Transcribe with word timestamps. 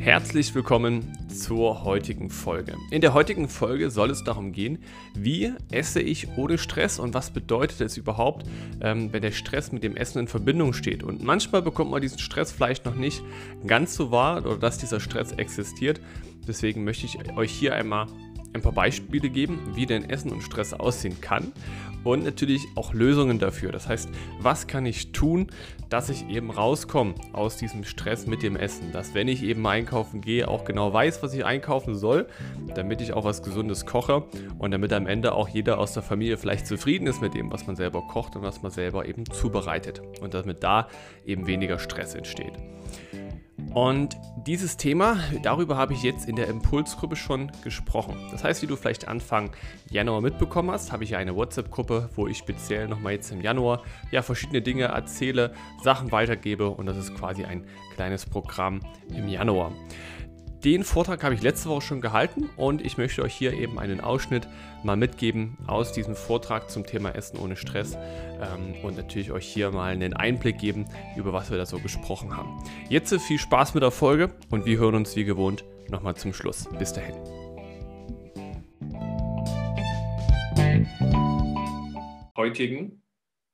Herzlich 0.00 0.54
willkommen 0.54 1.12
zur 1.28 1.84
heutigen 1.84 2.30
Folge. 2.30 2.74
In 2.90 3.02
der 3.02 3.12
heutigen 3.12 3.50
Folge 3.50 3.90
soll 3.90 4.08
es 4.08 4.24
darum 4.24 4.50
gehen, 4.50 4.78
wie 5.14 5.52
esse 5.70 6.00
ich 6.00 6.38
ohne 6.38 6.56
Stress 6.56 6.98
und 6.98 7.12
was 7.12 7.30
bedeutet 7.30 7.82
es 7.82 7.98
überhaupt, 7.98 8.46
ähm, 8.80 9.12
wenn 9.12 9.20
der 9.20 9.30
Stress 9.30 9.72
mit 9.72 9.84
dem 9.84 9.96
Essen 9.96 10.20
in 10.20 10.26
Verbindung 10.26 10.72
steht. 10.72 11.02
Und 11.02 11.22
manchmal 11.22 11.60
bekommt 11.60 11.90
man 11.90 12.00
diesen 12.00 12.18
Stress 12.18 12.50
vielleicht 12.50 12.86
noch 12.86 12.94
nicht 12.94 13.22
ganz 13.66 13.94
so 13.94 14.10
wahr 14.10 14.38
oder 14.38 14.56
dass 14.56 14.78
dieser 14.78 15.00
Stress 15.00 15.32
existiert. 15.32 16.00
Deswegen 16.48 16.82
möchte 16.82 17.04
ich 17.04 17.18
euch 17.36 17.52
hier 17.52 17.74
einmal 17.74 18.06
ein 18.52 18.62
paar 18.62 18.72
Beispiele 18.72 19.30
geben, 19.30 19.58
wie 19.74 19.86
denn 19.86 20.08
Essen 20.08 20.32
und 20.32 20.42
Stress 20.42 20.72
aussehen 20.72 21.20
kann 21.20 21.52
und 22.04 22.24
natürlich 22.24 22.66
auch 22.76 22.94
Lösungen 22.94 23.38
dafür. 23.38 23.72
Das 23.72 23.88
heißt, 23.88 24.08
was 24.40 24.66
kann 24.66 24.86
ich 24.86 25.12
tun, 25.12 25.48
dass 25.88 26.08
ich 26.08 26.28
eben 26.28 26.50
rauskomme 26.50 27.14
aus 27.32 27.56
diesem 27.56 27.84
Stress 27.84 28.26
mit 28.26 28.42
dem 28.42 28.56
Essen, 28.56 28.92
dass 28.92 29.14
wenn 29.14 29.28
ich 29.28 29.42
eben 29.42 29.66
einkaufen 29.66 30.20
gehe, 30.20 30.48
auch 30.48 30.64
genau 30.64 30.92
weiß, 30.92 31.22
was 31.22 31.34
ich 31.34 31.44
einkaufen 31.44 31.94
soll, 31.94 32.26
damit 32.74 33.00
ich 33.00 33.12
auch 33.12 33.24
was 33.24 33.42
Gesundes 33.42 33.86
koche 33.86 34.24
und 34.58 34.70
damit 34.70 34.92
am 34.92 35.06
Ende 35.06 35.32
auch 35.32 35.48
jeder 35.48 35.78
aus 35.78 35.92
der 35.92 36.02
Familie 36.02 36.36
vielleicht 36.36 36.66
zufrieden 36.66 37.06
ist 37.06 37.20
mit 37.20 37.34
dem, 37.34 37.52
was 37.52 37.66
man 37.66 37.76
selber 37.76 38.02
kocht 38.02 38.36
und 38.36 38.42
was 38.42 38.62
man 38.62 38.70
selber 38.70 39.06
eben 39.06 39.26
zubereitet 39.30 40.00
und 40.20 40.34
damit 40.34 40.62
da 40.62 40.88
eben 41.26 41.46
weniger 41.46 41.78
Stress 41.78 42.14
entsteht. 42.14 42.52
Und 43.74 44.16
dieses 44.46 44.76
Thema, 44.76 45.18
darüber 45.42 45.76
habe 45.76 45.92
ich 45.92 46.02
jetzt 46.02 46.28
in 46.28 46.34
der 46.34 46.48
Impulsgruppe 46.48 47.14
schon 47.14 47.52
gesprochen. 47.62 48.16
Das 48.32 48.42
heißt, 48.42 48.62
wie 48.62 48.66
du 48.66 48.74
vielleicht 48.74 49.06
Anfang 49.06 49.50
Januar 49.88 50.20
mitbekommen 50.20 50.72
hast, 50.72 50.90
habe 50.90 51.04
ich 51.04 51.10
ja 51.10 51.18
eine 51.18 51.36
WhatsApp-Gruppe, 51.36 52.10
wo 52.16 52.26
ich 52.26 52.38
speziell 52.38 52.88
nochmal 52.88 53.12
jetzt 53.12 53.30
im 53.30 53.40
Januar 53.40 53.82
ja 54.10 54.22
verschiedene 54.22 54.60
Dinge 54.60 54.84
erzähle, 54.84 55.54
Sachen 55.82 56.10
weitergebe 56.10 56.68
und 56.68 56.86
das 56.86 56.96
ist 56.96 57.14
quasi 57.14 57.44
ein 57.44 57.64
kleines 57.94 58.26
Programm 58.26 58.80
im 59.14 59.28
Januar. 59.28 59.70
Den 60.64 60.84
Vortrag 60.84 61.24
habe 61.24 61.34
ich 61.34 61.40
letzte 61.40 61.70
Woche 61.70 61.80
schon 61.80 62.02
gehalten 62.02 62.50
und 62.56 62.84
ich 62.84 62.98
möchte 62.98 63.22
euch 63.22 63.34
hier 63.34 63.54
eben 63.54 63.78
einen 63.78 64.02
Ausschnitt 64.02 64.46
mal 64.82 64.94
mitgeben 64.94 65.56
aus 65.66 65.92
diesem 65.92 66.14
Vortrag 66.14 66.70
zum 66.70 66.84
Thema 66.84 67.14
Essen 67.14 67.38
ohne 67.38 67.56
Stress 67.56 67.94
ähm, 67.94 68.74
und 68.82 68.94
natürlich 68.94 69.30
euch 69.30 69.46
hier 69.46 69.70
mal 69.70 69.90
einen 69.90 70.12
Einblick 70.12 70.58
geben, 70.58 70.84
über 71.16 71.32
was 71.32 71.50
wir 71.50 71.56
da 71.56 71.64
so 71.64 71.78
gesprochen 71.78 72.36
haben. 72.36 72.62
Jetzt 72.90 73.14
viel 73.22 73.38
Spaß 73.38 73.72
mit 73.72 73.82
der 73.82 73.90
Folge 73.90 74.34
und 74.50 74.66
wir 74.66 74.76
hören 74.76 74.96
uns 74.96 75.16
wie 75.16 75.24
gewohnt 75.24 75.64
nochmal 75.88 76.16
zum 76.16 76.34
Schluss. 76.34 76.68
Bis 76.78 76.92
dahin. 76.92 77.14
Heutigen 82.36 83.00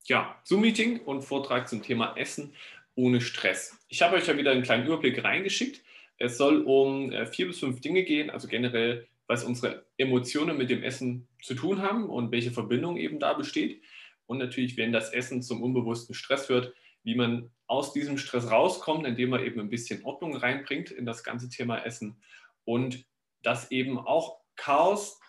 ja, 0.07 0.35
Zoom-Meeting 0.43 1.03
und 1.03 1.23
Vortrag 1.23 1.69
zum 1.69 1.85
Thema 1.85 2.17
Essen 2.17 2.53
ohne 2.97 3.21
Stress. 3.21 3.79
Ich 3.89 4.03
habe 4.03 4.17
euch 4.17 4.27
ja 4.27 4.37
wieder 4.37 4.51
einen 4.51 4.65
kleinen 4.65 4.87
Überblick 4.87 5.23
reingeschickt 5.23 5.83
es 6.19 6.39
soll 6.39 6.63
um 6.63 7.13
äh, 7.13 7.27
vier 7.27 7.47
bis 7.47 7.59
fünf 7.59 7.81
Dinge 7.81 8.05
gehen, 8.05 8.31
also 8.31 8.49
generell, 8.49 9.07
was 9.27 9.45
unsere 9.45 9.85
Emotionen 9.99 10.57
mit 10.57 10.71
dem 10.71 10.83
Essen 10.83 11.29
zu 11.43 11.55
tun 11.55 11.83
haben 11.83 12.09
und 12.09 12.31
welche 12.31 12.53
Verbindung 12.53 12.97
eben 12.97 13.19
da 13.19 13.35
besteht. 13.35 13.83
Und 14.27 14.39
natürlich, 14.39 14.77
wenn 14.77 14.93
das 14.93 15.13
Essen 15.13 15.43
zum 15.43 15.63
unbewussten 15.63 16.15
Stress 16.15 16.49
wird, 16.49 16.75
wie 17.03 17.15
man 17.15 17.51
aus 17.67 17.93
diesem 17.93 18.19
Stress 18.19 18.51
rauskommt, 18.51 19.07
indem 19.07 19.31
man 19.31 19.45
eben 19.45 19.61
ein 19.61 19.71
bisschen 19.71 20.05
Ordnung 20.05 20.37
reinbringt 20.37 20.91
in 20.91 21.07
das 21.07 21.23
ganze 21.23 21.49
Thema 21.49 21.79
Essen. 21.79 22.21
Und 22.65 23.05
dass 23.43 23.71
eben 23.71 23.99
auch 23.99 24.41
Chaos 24.57 25.21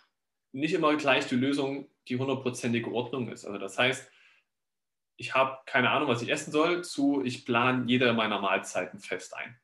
nicht 0.51 0.73
immer 0.73 0.95
gleich 0.95 1.27
die 1.27 1.35
Lösung, 1.35 1.89
die 2.07 2.17
hundertprozentige 2.17 2.91
Ordnung 2.91 3.29
ist. 3.29 3.45
Also 3.45 3.59
das 3.59 3.77
heißt, 3.77 4.09
ich 5.17 5.35
habe 5.35 5.57
keine 5.65 5.89
Ahnung, 5.89 6.07
was 6.07 6.21
ich 6.21 6.29
essen 6.29 6.51
soll, 6.51 6.83
zu 6.83 7.23
ich 7.23 7.45
plane 7.45 7.85
jede 7.87 8.13
meiner 8.13 8.39
Mahlzeiten 8.39 8.99
fest 8.99 9.35
ein. 9.35 9.59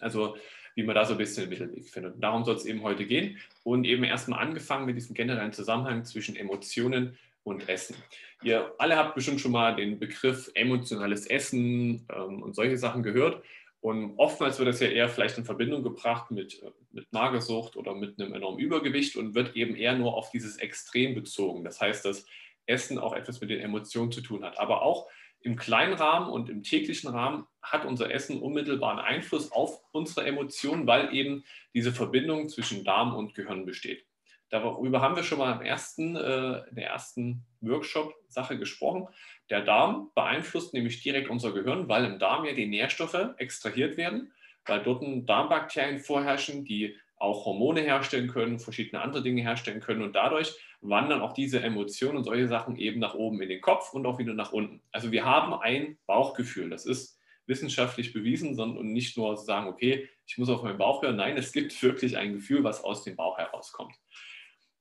Also 0.00 0.36
wie 0.74 0.84
man 0.84 0.94
da 0.94 1.04
so 1.04 1.14
ein 1.14 1.18
bisschen 1.18 1.42
den 1.42 1.50
Mittelweg 1.50 1.88
findet. 1.88 2.14
Und 2.14 2.20
darum 2.20 2.44
soll 2.44 2.54
es 2.54 2.64
eben 2.64 2.82
heute 2.82 3.04
gehen 3.04 3.38
und 3.64 3.84
eben 3.84 4.04
erstmal 4.04 4.40
angefangen 4.40 4.86
mit 4.86 4.96
diesem 4.96 5.12
generellen 5.12 5.52
Zusammenhang 5.52 6.04
zwischen 6.04 6.36
Emotionen 6.36 7.18
und 7.42 7.68
Essen. 7.68 7.96
Ihr 8.44 8.72
alle 8.78 8.96
habt 8.96 9.16
bestimmt 9.16 9.40
schon 9.40 9.50
mal 9.50 9.74
den 9.74 9.98
Begriff 9.98 10.50
emotionales 10.54 11.26
Essen 11.26 12.06
ähm, 12.14 12.42
und 12.42 12.54
solche 12.54 12.78
Sachen 12.78 13.02
gehört. 13.02 13.42
Und 13.80 14.14
oftmals 14.18 14.58
wird 14.58 14.68
das 14.68 14.78
ja 14.78 14.88
eher 14.88 15.08
vielleicht 15.08 15.38
in 15.38 15.44
Verbindung 15.44 15.82
gebracht 15.82 16.30
mit, 16.30 16.62
äh, 16.62 16.70
mit 16.92 17.12
Magersucht 17.12 17.76
oder 17.76 17.94
mit 17.94 18.20
einem 18.20 18.32
enormen 18.34 18.60
Übergewicht 18.60 19.16
und 19.16 19.34
wird 19.34 19.56
eben 19.56 19.74
eher 19.74 19.96
nur 19.96 20.14
auf 20.14 20.30
dieses 20.30 20.58
Extrem 20.58 21.14
bezogen. 21.14 21.64
Das 21.64 21.80
heißt, 21.80 22.04
dass 22.04 22.24
Essen 22.66 22.98
auch 22.98 23.14
etwas 23.14 23.40
mit 23.40 23.50
den 23.50 23.60
Emotionen 23.60 24.12
zu 24.12 24.20
tun 24.20 24.44
hat. 24.44 24.60
Aber 24.60 24.82
auch 24.82 25.08
im 25.40 25.56
kleinen 25.56 25.94
Rahmen 25.94 26.30
und 26.30 26.48
im 26.48 26.62
täglichen 26.62 27.10
Rahmen 27.10 27.46
hat 27.62 27.84
unser 27.84 28.10
Essen 28.10 28.40
unmittelbaren 28.40 28.98
Einfluss 28.98 29.52
auf 29.52 29.80
unsere 29.92 30.26
Emotionen, 30.26 30.86
weil 30.86 31.14
eben 31.14 31.44
diese 31.74 31.92
Verbindung 31.92 32.48
zwischen 32.48 32.84
Darm 32.84 33.14
und 33.14 33.34
Gehirn 33.34 33.64
besteht. 33.64 34.04
Darüber 34.50 35.02
haben 35.02 35.14
wir 35.14 35.22
schon 35.22 35.38
mal 35.38 35.52
im 35.52 35.60
ersten, 35.60 36.16
äh, 36.16 36.62
in 36.68 36.76
der 36.76 36.88
ersten 36.88 37.44
Workshop-Sache 37.60 38.58
gesprochen. 38.58 39.06
Der 39.50 39.62
Darm 39.62 40.10
beeinflusst 40.14 40.72
nämlich 40.72 41.02
direkt 41.02 41.28
unser 41.28 41.52
Gehirn, 41.52 41.88
weil 41.88 42.06
im 42.06 42.18
Darm 42.18 42.46
ja 42.46 42.54
die 42.54 42.66
Nährstoffe 42.66 43.34
extrahiert 43.36 43.96
werden, 43.98 44.32
weil 44.64 44.82
dort 44.82 45.02
Darmbakterien 45.28 45.98
vorherrschen, 45.98 46.64
die 46.64 46.96
auch 47.20 47.44
Hormone 47.44 47.80
herstellen 47.80 48.28
können, 48.28 48.58
verschiedene 48.58 49.02
andere 49.02 49.22
Dinge 49.22 49.42
herstellen 49.42 49.80
können 49.80 50.02
und 50.02 50.14
dadurch 50.14 50.56
wandern 50.80 51.20
auch 51.20 51.32
diese 51.32 51.60
Emotionen 51.60 52.18
und 52.18 52.24
solche 52.24 52.48
Sachen 52.48 52.76
eben 52.76 53.00
nach 53.00 53.14
oben 53.14 53.40
in 53.42 53.48
den 53.48 53.60
Kopf 53.60 53.92
und 53.92 54.06
auch 54.06 54.18
wieder 54.18 54.34
nach 54.34 54.52
unten. 54.52 54.80
Also 54.92 55.10
wir 55.10 55.24
haben 55.24 55.54
ein 55.54 55.98
Bauchgefühl, 56.06 56.70
das 56.70 56.86
ist 56.86 57.18
wissenschaftlich 57.46 58.12
bewiesen, 58.12 58.54
sondern 58.54 58.92
nicht 58.92 59.16
nur 59.16 59.34
zu 59.36 59.44
sagen, 59.44 59.68
okay, 59.68 60.08
ich 60.26 60.38
muss 60.38 60.50
auf 60.50 60.62
meinen 60.62 60.78
Bauch 60.78 61.02
hören. 61.02 61.16
Nein, 61.16 61.36
es 61.36 61.52
gibt 61.52 61.82
wirklich 61.82 62.16
ein 62.16 62.34
Gefühl, 62.34 62.62
was 62.62 62.84
aus 62.84 63.02
dem 63.02 63.16
Bauch 63.16 63.38
herauskommt. 63.38 63.94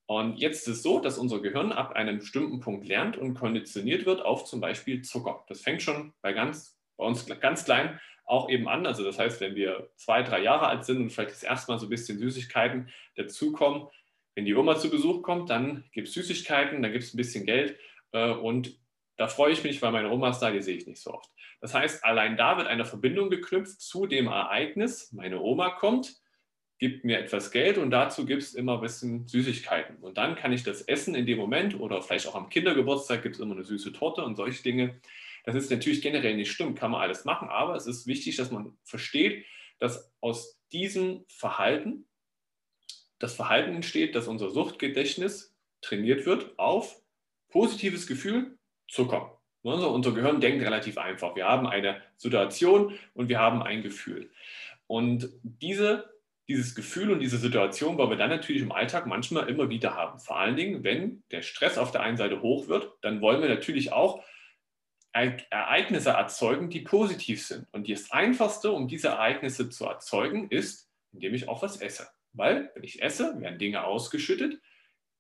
Und 0.06 0.38
jetzt 0.38 0.68
ist 0.68 0.78
es 0.78 0.84
so, 0.84 1.00
dass 1.00 1.18
unser 1.18 1.42
Gehirn 1.42 1.74
ab 1.74 1.94
einem 1.94 2.20
bestimmten 2.20 2.62
Punkt 2.62 2.88
lernt 2.88 3.18
und 3.18 3.34
konditioniert 3.34 4.06
wird 4.06 4.22
auf 4.22 4.46
zum 4.46 4.62
Beispiel 4.62 5.02
Zucker. 5.02 5.44
Das 5.50 5.62
fängt 5.62 5.82
schon 5.82 6.14
bei, 6.22 6.32
ganz, 6.32 6.78
bei 6.96 7.06
uns 7.06 7.26
ganz 7.26 7.66
klein 7.66 8.00
auch 8.28 8.50
eben 8.50 8.68
an. 8.68 8.86
Also 8.86 9.04
das 9.04 9.18
heißt, 9.18 9.42
wenn 9.42 9.56
wir 9.56 9.90
zwei, 9.96 10.22
drei 10.22 10.42
Jahre 10.42 10.68
alt 10.68 10.86
sind 10.86 11.02
und 11.02 11.10
vielleicht 11.10 11.32
das 11.32 11.44
erste 11.44 11.72
Mal 11.72 11.80
so 11.80 11.88
ein 11.88 11.90
bisschen 11.90 12.20
Süßigkeiten 12.20 12.90
dazukommen, 13.16 13.88
wenn 14.36 14.46
die 14.46 14.54
Oma 14.54 14.78
zu 14.78 14.92
Besuch 14.92 15.24
kommt, 15.24 15.50
dann 15.50 15.86
gibt 15.94 16.10
es 16.10 16.14
Süßigkeiten, 16.14 16.84
dann 16.84 16.92
gibt 16.92 17.06
es 17.06 17.14
ein 17.14 17.18
bisschen 17.18 17.46
Geld 17.46 17.78
äh, 18.12 18.30
und 18.30 18.78
da 19.16 19.28
freue 19.28 19.52
ich 19.52 19.64
mich, 19.64 19.82
weil 19.82 19.92
meine 19.92 20.12
Oma 20.12 20.30
ist 20.30 20.40
da, 20.40 20.52
die 20.52 20.62
sehe 20.62 20.78
ich 20.78 20.86
nicht 20.86 21.02
so 21.02 21.14
oft. 21.14 21.32
Das 21.60 21.74
heißt, 21.74 22.04
allein 22.04 22.38
da 22.38 22.58
wird 22.58 22.68
eine 22.68 22.86
Verbindung 22.86 23.32
geknüpft 23.32 23.82
zu 23.82 24.06
dem 24.06 24.28
Ereignis, 24.28 25.12
meine 25.12 25.42
Oma 25.42 25.72
kommt, 25.72 26.22
gibt 26.78 27.04
mir 27.04 27.18
etwas 27.18 27.50
Geld 27.50 27.80
und 27.80 27.90
dazu 27.90 28.26
gibt 28.26 28.44
es 28.44 28.54
immer 28.54 28.76
ein 28.76 28.82
bisschen 28.82 29.28
Süßigkeiten. 29.28 29.98
Und 29.98 30.18
dann 30.18 30.36
kann 30.36 30.54
ich 30.54 30.64
das 30.64 30.84
essen 30.84 31.16
in 31.16 31.26
dem 31.26 31.40
Moment 31.40 31.80
oder 31.80 32.04
vielleicht 32.04 32.28
auch 32.28 32.36
am 32.36 32.50
Kindergeburtstag 32.50 33.24
gibt 33.24 33.36
es 33.36 33.42
immer 33.42 33.56
eine 33.56 33.64
süße 33.64 33.94
Torte 33.94 34.24
und 34.24 34.36
solche 34.36 34.62
Dinge. 34.62 35.02
Das 35.48 35.56
ist 35.56 35.72
natürlich 35.72 36.02
generell 36.02 36.36
nicht 36.36 36.52
stimmt, 36.52 36.78
kann 36.78 36.92
man 36.92 37.00
alles 37.00 37.24
machen, 37.24 37.48
aber 37.48 37.74
es 37.76 37.88
ist 37.88 38.06
wichtig, 38.06 38.36
dass 38.36 38.52
man 38.52 38.78
versteht, 38.84 39.46
dass 39.80 40.12
aus 40.20 40.60
diesem 40.74 41.24
Verhalten 41.30 42.06
das 43.18 43.34
Verhalten 43.34 43.74
entsteht, 43.74 44.14
dass 44.14 44.28
unser 44.28 44.50
Suchtgedächtnis 44.50 45.56
trainiert 45.80 46.26
wird 46.26 46.60
auf 46.60 47.02
positives 47.48 48.08
Gefühl, 48.08 48.58
Zucker. 48.90 49.42
Also 49.64 49.90
unser 49.90 50.12
Gehirn 50.12 50.42
denkt 50.42 50.66
relativ 50.66 50.98
einfach. 50.98 51.38
Wir 51.38 51.48
haben 51.48 51.66
eine 51.66 52.02
Situation 52.18 53.00
und 53.14 53.30
wir 53.30 53.40
haben 53.40 53.64
ein 53.64 53.84
Gefühl. 53.84 54.30
Und 54.86 55.30
diese, 55.44 56.14
dieses 56.50 56.76
Gefühl 56.76 57.10
und 57.10 57.22
diese 57.22 57.38
Situation 57.38 57.98
wollen 57.98 58.10
wir 58.10 58.18
dann 58.18 58.32
natürlich 58.32 58.64
im 58.64 58.74
Alltag 58.74 59.08
manchmal 59.08 59.48
immer 59.48 59.70
wieder 59.70 59.96
haben. 59.96 60.20
Vor 60.20 60.38
allen 60.38 60.58
Dingen, 60.58 60.84
wenn 60.84 61.24
der 61.32 61.42
Stress 61.42 61.78
auf 61.78 61.92
der 61.92 62.02
einen 62.02 62.18
Seite 62.18 62.42
hoch 62.42 62.68
wird, 62.68 62.92
dann 63.00 63.22
wollen 63.22 63.42
wir 63.42 63.48
natürlich 63.48 63.94
auch 63.94 64.22
Ereignisse 65.14 66.12
erzeugen, 66.12 66.70
die 66.70 66.82
positiv 66.82 67.46
sind. 67.46 67.68
Und 67.72 67.90
das 67.90 68.12
Einfachste, 68.12 68.72
um 68.72 68.88
diese 68.88 69.10
Ereignisse 69.10 69.70
zu 69.70 69.86
erzeugen, 69.86 70.50
ist, 70.50 70.90
indem 71.12 71.34
ich 71.34 71.48
auch 71.48 71.62
was 71.62 71.82
esse. 71.82 72.08
Weil, 72.34 72.72
wenn 72.76 72.84
ich 72.84 73.02
esse, 73.02 73.40
werden 73.42 73.58
Dinge 73.58 73.84
ausgeschüttet, 73.84 74.62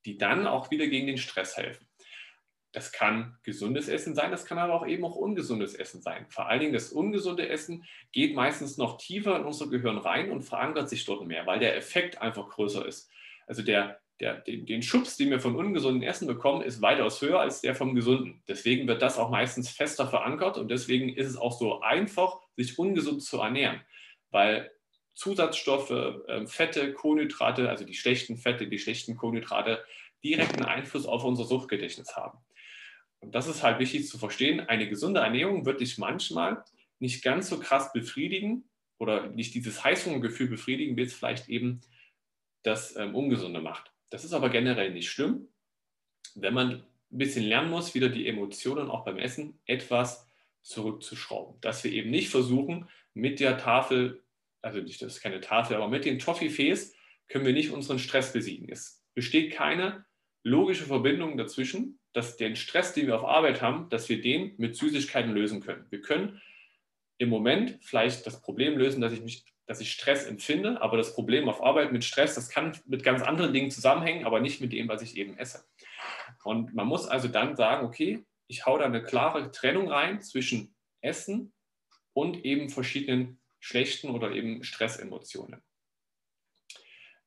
die 0.05 0.17
dann 0.17 0.45
auch 0.45 0.71
wieder 0.71 0.87
gegen 0.87 1.07
den 1.07 1.17
Stress 1.17 1.57
helfen. 1.57 1.87
Das 2.73 2.91
kann 2.91 3.37
gesundes 3.43 3.87
Essen 3.87 4.13
sein, 4.13 4.29
das 4.29 4.45
kann 4.45 4.59
aber 4.59 4.75
auch 4.75 4.85
eben 4.85 5.03
auch 5.03 5.15
ungesundes 5.15 5.73
Essen 5.73 6.01
sein. 6.01 6.27
Vor 6.29 6.47
allen 6.47 6.59
Dingen 6.59 6.73
das 6.73 6.91
ungesunde 6.91 7.49
Essen 7.49 7.85
geht 8.11 8.35
meistens 8.35 8.77
noch 8.77 8.97
tiefer 8.97 9.35
in 9.37 9.45
unser 9.45 9.67
Gehirn 9.67 9.97
rein 9.97 10.29
und 10.29 10.43
verankert 10.43 10.89
sich 10.89 11.05
dort 11.05 11.25
mehr, 11.25 11.47
weil 11.47 11.59
der 11.59 11.75
Effekt 11.75 12.21
einfach 12.21 12.49
größer 12.49 12.85
ist. 12.85 13.09
Also 13.47 13.63
der, 13.63 13.99
der, 14.19 14.35
den, 14.35 14.65
den 14.65 14.81
Schubs, 14.81 15.17
den 15.17 15.29
wir 15.29 15.39
von 15.39 15.55
ungesunden 15.55 16.01
Essen 16.03 16.27
bekommen, 16.27 16.61
ist 16.61 16.81
weitaus 16.81 17.21
höher 17.21 17.39
als 17.39 17.61
der 17.61 17.75
vom 17.75 17.93
gesunden. 17.93 18.41
Deswegen 18.47 18.87
wird 18.87 19.01
das 19.01 19.17
auch 19.17 19.29
meistens 19.29 19.69
fester 19.69 20.07
verankert 20.07 20.57
und 20.57 20.69
deswegen 20.69 21.09
ist 21.09 21.27
es 21.27 21.37
auch 21.37 21.57
so 21.57 21.81
einfach, 21.81 22.39
sich 22.55 22.77
ungesund 22.79 23.21
zu 23.21 23.39
ernähren, 23.39 23.81
weil 24.31 24.71
Zusatzstoffe, 25.13 25.91
ähm, 26.27 26.47
Fette, 26.47 26.93
Kohlenhydrate, 26.93 27.69
also 27.69 27.85
die 27.85 27.95
schlechten 27.95 28.37
Fette, 28.37 28.67
die 28.67 28.79
schlechten 28.79 29.17
Kohlenhydrate, 29.17 29.83
direkten 30.23 30.63
Einfluss 30.63 31.05
auf 31.05 31.23
unser 31.23 31.43
Suchtgedächtnis 31.43 32.15
haben. 32.15 32.39
Und 33.19 33.33
das 33.33 33.47
ist 33.47 33.63
halt 33.63 33.79
wichtig 33.79 34.07
zu 34.07 34.17
verstehen. 34.17 34.59
Eine 34.61 34.87
gesunde 34.87 35.21
Ernährung 35.21 35.65
wird 35.65 35.81
dich 35.81 35.97
manchmal 35.97 36.63
nicht 36.99 37.23
ganz 37.23 37.49
so 37.49 37.59
krass 37.59 37.91
befriedigen 37.93 38.69
oder 38.99 39.27
nicht 39.27 39.53
dieses 39.55 39.83
Heißhungergefühl 39.83 40.47
befriedigen 40.47 40.97
willst, 40.97 41.15
vielleicht 41.15 41.49
eben 41.49 41.81
das 42.63 42.95
ähm, 42.95 43.15
Ungesunde 43.15 43.61
macht. 43.61 43.91
Das 44.09 44.23
ist 44.23 44.33
aber 44.33 44.49
generell 44.49 44.91
nicht 44.91 45.09
schlimm, 45.09 45.47
wenn 46.35 46.53
man 46.53 46.83
ein 47.11 47.17
bisschen 47.17 47.43
lernen 47.43 47.69
muss, 47.69 47.95
wieder 47.95 48.09
die 48.09 48.27
Emotionen 48.27 48.89
auch 48.89 49.05
beim 49.05 49.17
Essen 49.17 49.59
etwas 49.65 50.27
zurückzuschrauben. 50.61 51.59
Dass 51.61 51.83
wir 51.83 51.91
eben 51.91 52.09
nicht 52.09 52.29
versuchen, 52.29 52.89
mit 53.13 53.39
der 53.39 53.57
Tafel, 53.57 54.23
also 54.61 54.79
nicht, 54.79 55.01
das 55.01 55.15
ist 55.15 55.21
keine 55.21 55.39
Tafel, 55.39 55.75
aber 55.77 55.87
mit 55.87 56.05
den 56.05 56.19
Toffifees 56.19 56.93
können 57.27 57.45
wir 57.45 57.53
nicht 57.53 57.71
unseren 57.71 57.99
Stress 57.99 58.33
besiegen. 58.33 58.69
Es 58.69 59.03
besteht 59.13 59.53
keine 59.53 60.05
logische 60.43 60.85
Verbindung 60.85 61.37
dazwischen, 61.37 61.99
dass 62.13 62.37
den 62.37 62.55
Stress, 62.55 62.93
den 62.93 63.07
wir 63.07 63.15
auf 63.15 63.25
Arbeit 63.25 63.61
haben, 63.61 63.89
dass 63.89 64.09
wir 64.09 64.21
den 64.21 64.53
mit 64.57 64.75
Süßigkeiten 64.75 65.31
lösen 65.33 65.61
können. 65.61 65.85
Wir 65.89 66.01
können 66.01 66.41
im 67.17 67.29
Moment 67.29 67.79
vielleicht 67.81 68.25
das 68.25 68.41
Problem 68.41 68.77
lösen, 68.77 69.01
dass 69.01 69.13
ich 69.13 69.21
mich 69.21 69.45
dass 69.67 69.81
ich 69.81 69.91
Stress 69.91 70.25
empfinde, 70.25 70.81
aber 70.81 70.95
das 70.95 71.13
Problem 71.13 71.49
auf 71.49 71.61
Arbeit 71.61 71.91
mit 71.91 72.05
Stress, 72.05 72.35
das 72.35 72.49
kann 72.49 72.75
mit 72.85 73.03
ganz 73.03 73.21
anderen 73.21 73.53
Dingen 73.53 73.69
zusammenhängen, 73.69 74.25
aber 74.25 74.39
nicht 74.39 74.61
mit 74.61 74.71
dem, 74.71 74.87
was 74.87 75.01
ich 75.01 75.17
eben 75.17 75.37
esse. 75.37 75.65
Und 76.43 76.73
man 76.73 76.87
muss 76.87 77.05
also 77.05 77.27
dann 77.27 77.57
sagen, 77.57 77.85
okay, 77.85 78.25
ich 78.47 78.65
hau 78.65 78.77
da 78.77 78.85
eine 78.85 79.03
klare 79.03 79.51
Trennung 79.51 79.89
rein 79.89 80.21
zwischen 80.21 80.73
Essen 81.01 81.51
und 82.13 82.45
eben 82.45 82.69
verschiedenen 82.69 83.39
schlechten 83.59 84.09
oder 84.09 84.31
eben 84.31 84.63
Stressemotionen. 84.63 85.61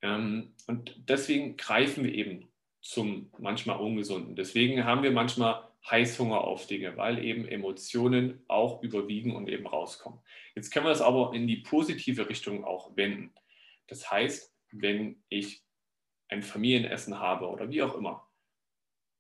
Ähm, 0.01 0.55
und 0.67 0.95
deswegen 0.97 1.59
greifen 1.59 2.05
wir 2.05 2.15
eben 2.15 2.51
zum 2.81 3.31
manchmal 3.39 3.79
ungesunden. 3.79 4.35
Deswegen 4.35 4.85
haben 4.87 5.03
wir 5.03 5.11
manchmal 5.11 5.70
Heißhunger 5.89 6.43
auf 6.43 6.67
Dinge, 6.67 6.97
weil 6.97 7.25
eben 7.25 7.47
Emotionen 7.47 8.45
auch 8.49 8.83
überwiegen 8.83 9.35
und 9.35 9.49
eben 9.49 9.67
rauskommen. 9.67 10.21
Jetzt 10.55 10.71
können 10.71 10.87
wir 10.87 10.91
das 10.91 11.01
aber 11.01 11.33
in 11.35 11.47
die 11.47 11.59
positive 11.59 12.29
Richtung 12.29 12.65
auch 12.65 12.97
wenden. 12.97 13.33
Das 13.87 14.11
heißt, 14.11 14.55
wenn 14.73 15.23
ich 15.29 15.63
ein 16.29 16.43
Familienessen 16.43 17.19
habe 17.19 17.49
oder 17.49 17.71
wie 17.71 17.83
auch 17.83 17.95
immer 17.95 18.29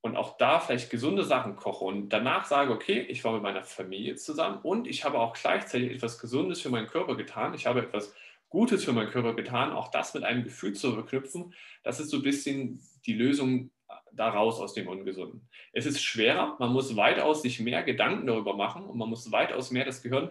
und 0.02 0.16
auch 0.16 0.36
da 0.38 0.60
vielleicht 0.60 0.90
gesunde 0.90 1.24
Sachen 1.24 1.56
koche 1.56 1.84
und 1.84 2.08
danach 2.10 2.44
sage, 2.44 2.72
okay, 2.72 3.00
ich 3.00 3.24
war 3.24 3.32
mit 3.32 3.42
meiner 3.42 3.62
Familie 3.62 4.16
zusammen 4.16 4.60
und 4.62 4.86
ich 4.86 5.04
habe 5.04 5.18
auch 5.18 5.34
gleichzeitig 5.34 5.92
etwas 5.92 6.18
Gesundes 6.18 6.60
für 6.60 6.70
meinen 6.70 6.86
Körper 6.86 7.16
getan, 7.16 7.54
ich 7.54 7.66
habe 7.66 7.82
etwas 7.82 8.14
Gutes 8.48 8.84
für 8.84 8.92
meinen 8.92 9.10
Körper 9.10 9.34
getan, 9.34 9.72
auch 9.72 9.90
das 9.90 10.14
mit 10.14 10.24
einem 10.24 10.44
Gefühl 10.44 10.72
zu 10.72 10.92
verknüpfen, 10.92 11.54
das 11.82 12.00
ist 12.00 12.10
so 12.10 12.18
ein 12.18 12.22
bisschen 12.22 12.80
die 13.06 13.12
Lösung 13.12 13.70
daraus 14.12 14.60
aus 14.60 14.74
dem 14.74 14.88
Ungesunden. 14.88 15.48
Es 15.72 15.86
ist 15.86 16.02
schwerer, 16.02 16.56
man 16.58 16.72
muss 16.72 16.96
weitaus 16.96 17.42
sich 17.42 17.60
mehr 17.60 17.82
Gedanken 17.82 18.26
darüber 18.26 18.54
machen 18.56 18.84
und 18.84 18.98
man 18.98 19.08
muss 19.08 19.32
weitaus 19.32 19.70
mehr 19.70 19.84
das 19.84 20.02
Gehirn 20.02 20.30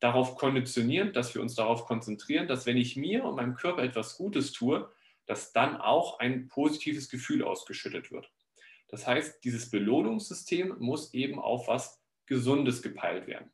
darauf 0.00 0.36
konditionieren, 0.36 1.12
dass 1.12 1.34
wir 1.34 1.42
uns 1.42 1.54
darauf 1.54 1.84
konzentrieren, 1.84 2.48
dass 2.48 2.66
wenn 2.66 2.76
ich 2.76 2.96
mir 2.96 3.24
und 3.24 3.36
meinem 3.36 3.54
Körper 3.54 3.82
etwas 3.82 4.16
Gutes 4.16 4.52
tue, 4.52 4.90
dass 5.26 5.52
dann 5.52 5.76
auch 5.76 6.18
ein 6.18 6.48
positives 6.48 7.08
Gefühl 7.08 7.44
ausgeschüttet 7.44 8.10
wird. 8.10 8.30
Das 8.88 9.06
heißt, 9.06 9.44
dieses 9.44 9.70
Belohnungssystem 9.70 10.76
muss 10.78 11.14
eben 11.14 11.38
auf 11.38 11.68
was 11.68 12.02
Gesundes 12.26 12.82
gepeilt 12.82 13.26
werden. 13.26 13.50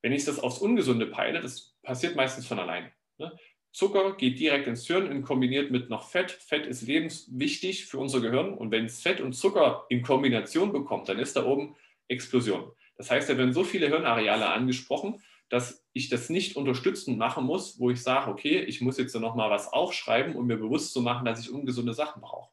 Wenn 0.00 0.12
ich 0.12 0.24
das 0.24 0.40
aufs 0.40 0.58
Ungesunde 0.58 1.06
peile, 1.06 1.40
das 1.40 1.76
passiert 1.82 2.16
meistens 2.16 2.46
von 2.46 2.58
allein. 2.58 2.90
Ne? 3.18 3.38
Zucker 3.72 4.16
geht 4.16 4.38
direkt 4.38 4.66
ins 4.66 4.86
Hirn 4.86 5.08
und 5.10 5.22
kombiniert 5.22 5.70
mit 5.70 5.88
noch 5.88 6.08
Fett. 6.08 6.30
Fett 6.30 6.66
ist 6.66 6.82
lebenswichtig 6.82 7.86
für 7.86 7.98
unser 7.98 8.20
Gehirn 8.20 8.52
und 8.52 8.70
wenn 8.70 8.84
es 8.84 9.00
Fett 9.00 9.20
und 9.20 9.32
Zucker 9.32 9.86
in 9.88 10.02
Kombination 10.02 10.72
bekommt, 10.72 11.08
dann 11.08 11.18
ist 11.18 11.36
da 11.36 11.46
oben 11.46 11.74
Explosion. 12.08 12.70
Das 12.96 13.10
heißt, 13.10 13.30
da 13.30 13.38
werden 13.38 13.54
so 13.54 13.64
viele 13.64 13.88
Hirnareale 13.88 14.48
angesprochen, 14.48 15.22
dass 15.48 15.84
ich 15.94 16.10
das 16.10 16.28
nicht 16.28 16.56
unterstützend 16.56 17.18
machen 17.18 17.44
muss, 17.44 17.78
wo 17.80 17.90
ich 17.90 18.02
sage, 18.02 18.30
okay, 18.30 18.60
ich 18.60 18.82
muss 18.82 18.98
jetzt 18.98 19.14
noch 19.14 19.34
mal 19.34 19.50
was 19.50 19.72
aufschreiben, 19.72 20.36
um 20.36 20.46
mir 20.46 20.56
bewusst 20.56 20.92
zu 20.92 21.00
machen, 21.00 21.24
dass 21.24 21.40
ich 21.40 21.50
ungesunde 21.50 21.94
Sachen 21.94 22.20
brauche. 22.20 22.50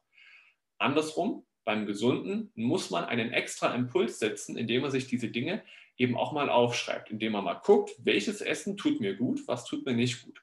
Andersrum, 0.78 1.44
beim 1.64 1.86
Gesunden 1.86 2.50
muss 2.54 2.90
man 2.90 3.04
einen 3.04 3.30
extra 3.30 3.74
Impuls 3.74 4.18
setzen, 4.18 4.56
indem 4.56 4.82
man 4.82 4.90
sich 4.90 5.06
diese 5.06 5.28
Dinge 5.28 5.62
eben 5.98 6.16
auch 6.16 6.32
mal 6.32 6.48
aufschreibt, 6.48 7.10
indem 7.10 7.32
man 7.32 7.44
mal 7.44 7.60
guckt, 7.62 7.92
welches 7.98 8.40
Essen 8.40 8.78
tut 8.78 9.00
mir 9.00 9.14
gut, 9.16 9.46
was 9.46 9.66
tut 9.66 9.84
mir 9.84 9.92
nicht 9.92 10.24
gut. 10.24 10.40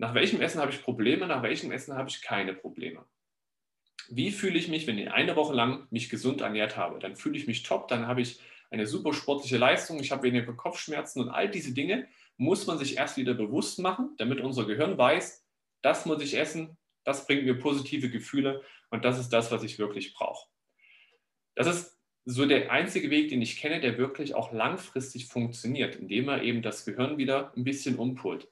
Nach 0.00 0.14
welchem 0.14 0.40
Essen 0.40 0.62
habe 0.62 0.72
ich 0.72 0.80
Probleme, 0.80 1.26
nach 1.26 1.42
welchem 1.42 1.70
Essen 1.72 1.94
habe 1.94 2.08
ich 2.08 2.22
keine 2.22 2.54
Probleme? 2.54 3.04
Wie 4.08 4.30
fühle 4.30 4.58
ich 4.58 4.68
mich, 4.68 4.86
wenn 4.86 4.96
ich 4.96 5.10
eine 5.10 5.36
Woche 5.36 5.52
lang 5.52 5.88
mich 5.90 6.08
gesund 6.08 6.40
ernährt 6.40 6.78
habe? 6.78 6.98
Dann 6.98 7.16
fühle 7.16 7.36
ich 7.36 7.46
mich 7.46 7.64
top, 7.64 7.86
dann 7.88 8.06
habe 8.06 8.22
ich 8.22 8.40
eine 8.70 8.86
super 8.86 9.12
sportliche 9.12 9.58
Leistung, 9.58 10.00
ich 10.00 10.10
habe 10.10 10.22
weniger 10.22 10.54
Kopfschmerzen 10.54 11.20
und 11.20 11.28
all 11.28 11.50
diese 11.50 11.74
Dinge 11.74 12.08
muss 12.38 12.66
man 12.66 12.78
sich 12.78 12.96
erst 12.96 13.18
wieder 13.18 13.34
bewusst 13.34 13.78
machen, 13.78 14.14
damit 14.16 14.40
unser 14.40 14.64
Gehirn 14.64 14.96
weiß, 14.96 15.46
das 15.82 16.06
muss 16.06 16.22
ich 16.22 16.38
essen, 16.38 16.78
das 17.04 17.26
bringt 17.26 17.44
mir 17.44 17.58
positive 17.58 18.08
Gefühle 18.08 18.62
und 18.88 19.04
das 19.04 19.18
ist 19.18 19.28
das, 19.28 19.52
was 19.52 19.62
ich 19.64 19.78
wirklich 19.78 20.14
brauche. 20.14 20.48
Das 21.54 21.66
ist 21.66 22.00
so 22.24 22.46
der 22.46 22.72
einzige 22.72 23.10
Weg, 23.10 23.28
den 23.28 23.42
ich 23.42 23.58
kenne, 23.58 23.82
der 23.82 23.98
wirklich 23.98 24.34
auch 24.34 24.50
langfristig 24.50 25.26
funktioniert, 25.26 25.96
indem 25.96 26.30
er 26.30 26.42
eben 26.42 26.62
das 26.62 26.86
Gehirn 26.86 27.18
wieder 27.18 27.52
ein 27.54 27.64
bisschen 27.64 27.96
umpult. 27.96 28.48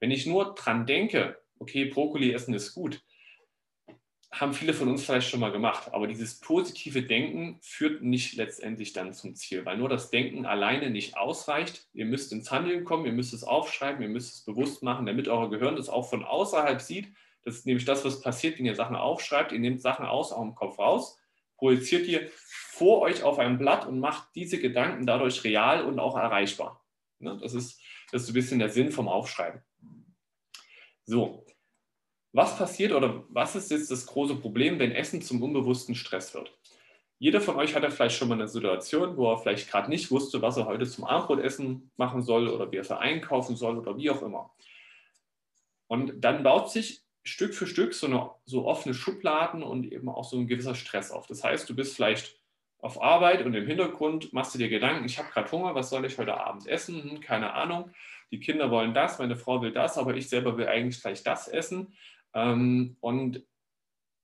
Wenn 0.00 0.10
ich 0.10 0.26
nur 0.26 0.54
dran 0.54 0.86
denke, 0.86 1.38
okay, 1.58 1.86
Brokkoli 1.86 2.32
essen 2.32 2.54
ist 2.54 2.74
gut, 2.74 3.02
haben 4.30 4.52
viele 4.52 4.74
von 4.74 4.88
uns 4.88 5.04
vielleicht 5.04 5.28
schon 5.28 5.40
mal 5.40 5.52
gemacht. 5.52 5.92
Aber 5.92 6.06
dieses 6.06 6.38
positive 6.40 7.02
Denken 7.02 7.58
führt 7.62 8.02
nicht 8.02 8.36
letztendlich 8.36 8.92
dann 8.92 9.14
zum 9.14 9.34
Ziel, 9.34 9.64
weil 9.64 9.78
nur 9.78 9.88
das 9.88 10.10
Denken 10.10 10.44
alleine 10.44 10.90
nicht 10.90 11.16
ausreicht. 11.16 11.88
Ihr 11.94 12.04
müsst 12.04 12.32
ins 12.32 12.50
Handeln 12.50 12.84
kommen, 12.84 13.06
ihr 13.06 13.12
müsst 13.12 13.32
es 13.32 13.42
aufschreiben, 13.42 14.02
ihr 14.02 14.08
müsst 14.08 14.34
es 14.34 14.44
bewusst 14.44 14.82
machen, 14.82 15.06
damit 15.06 15.28
euer 15.28 15.50
Gehirn 15.50 15.76
das 15.76 15.88
auch 15.88 16.08
von 16.10 16.24
außerhalb 16.24 16.80
sieht. 16.80 17.12
Das 17.44 17.54
ist 17.54 17.66
nämlich 17.66 17.86
das, 17.86 18.04
was 18.04 18.20
passiert, 18.20 18.58
wenn 18.58 18.66
ihr 18.66 18.74
Sachen 18.74 18.96
aufschreibt. 18.96 19.52
Ihr 19.52 19.60
nehmt 19.60 19.80
Sachen 19.80 20.04
aus 20.04 20.32
eurem 20.32 20.54
Kopf 20.54 20.78
raus, 20.78 21.18
projiziert 21.56 22.06
ihr 22.06 22.30
vor 22.34 23.00
euch 23.00 23.22
auf 23.22 23.38
ein 23.38 23.58
Blatt 23.58 23.86
und 23.86 23.98
macht 23.98 24.28
diese 24.34 24.60
Gedanken 24.60 25.06
dadurch 25.06 25.42
real 25.44 25.84
und 25.84 25.98
auch 25.98 26.16
erreichbar. 26.16 26.84
Ne, 27.18 27.38
das 27.40 27.54
ist, 27.54 27.80
das 28.12 28.22
ist 28.22 28.28
ein 28.28 28.34
bisschen 28.34 28.58
der 28.58 28.68
Sinn 28.68 28.92
vom 28.92 29.08
Aufschreiben. 29.08 29.62
So, 31.08 31.42
was 32.34 32.58
passiert 32.58 32.92
oder 32.92 33.24
was 33.30 33.56
ist 33.56 33.70
jetzt 33.70 33.90
das 33.90 34.04
große 34.04 34.34
Problem, 34.34 34.78
wenn 34.78 34.92
Essen 34.92 35.22
zum 35.22 35.42
unbewussten 35.42 35.94
Stress 35.94 36.34
wird? 36.34 36.52
Jeder 37.18 37.40
von 37.40 37.56
euch 37.56 37.74
hatte 37.74 37.90
vielleicht 37.90 38.18
schon 38.18 38.28
mal 38.28 38.34
eine 38.34 38.46
Situation, 38.46 39.16
wo 39.16 39.32
er 39.32 39.38
vielleicht 39.38 39.70
gerade 39.70 39.88
nicht 39.88 40.10
wusste, 40.10 40.42
was 40.42 40.58
er 40.58 40.66
heute 40.66 40.86
zum 40.86 41.04
Abendbrotessen 41.04 41.90
machen 41.96 42.20
soll 42.20 42.48
oder 42.48 42.70
wie 42.70 42.76
er 42.76 42.82
es 42.82 42.90
einkaufen 42.90 43.56
soll 43.56 43.78
oder 43.78 43.96
wie 43.96 44.10
auch 44.10 44.20
immer. 44.20 44.54
Und 45.86 46.20
dann 46.20 46.42
baut 46.42 46.70
sich 46.70 47.02
Stück 47.24 47.54
für 47.54 47.66
Stück 47.66 47.94
so, 47.94 48.06
eine, 48.06 48.30
so 48.44 48.66
offene 48.66 48.94
Schubladen 48.94 49.62
und 49.62 49.90
eben 49.90 50.10
auch 50.10 50.28
so 50.28 50.36
ein 50.36 50.46
gewisser 50.46 50.74
Stress 50.74 51.10
auf. 51.10 51.26
Das 51.26 51.42
heißt, 51.42 51.70
du 51.70 51.74
bist 51.74 51.96
vielleicht 51.96 52.38
auf 52.80 53.02
Arbeit 53.02 53.44
und 53.44 53.54
im 53.54 53.66
Hintergrund 53.66 54.32
machst 54.32 54.54
du 54.54 54.58
dir 54.58 54.68
Gedanken, 54.68 55.04
ich 55.04 55.18
habe 55.18 55.30
gerade 55.30 55.50
Hunger, 55.50 55.74
was 55.74 55.90
soll 55.90 56.04
ich 56.04 56.16
heute 56.18 56.38
Abend 56.38 56.66
essen? 56.66 57.02
Hm, 57.02 57.20
keine 57.20 57.54
Ahnung 57.54 57.90
die 58.30 58.40
Kinder 58.40 58.70
wollen 58.70 58.94
das, 58.94 59.18
meine 59.18 59.36
Frau 59.36 59.62
will 59.62 59.72
das, 59.72 59.96
aber 59.98 60.14
ich 60.14 60.28
selber 60.28 60.56
will 60.56 60.68
eigentlich 60.68 61.00
gleich 61.00 61.22
das 61.22 61.48
essen. 61.48 61.94
Ähm, 62.34 62.96
und 63.00 63.42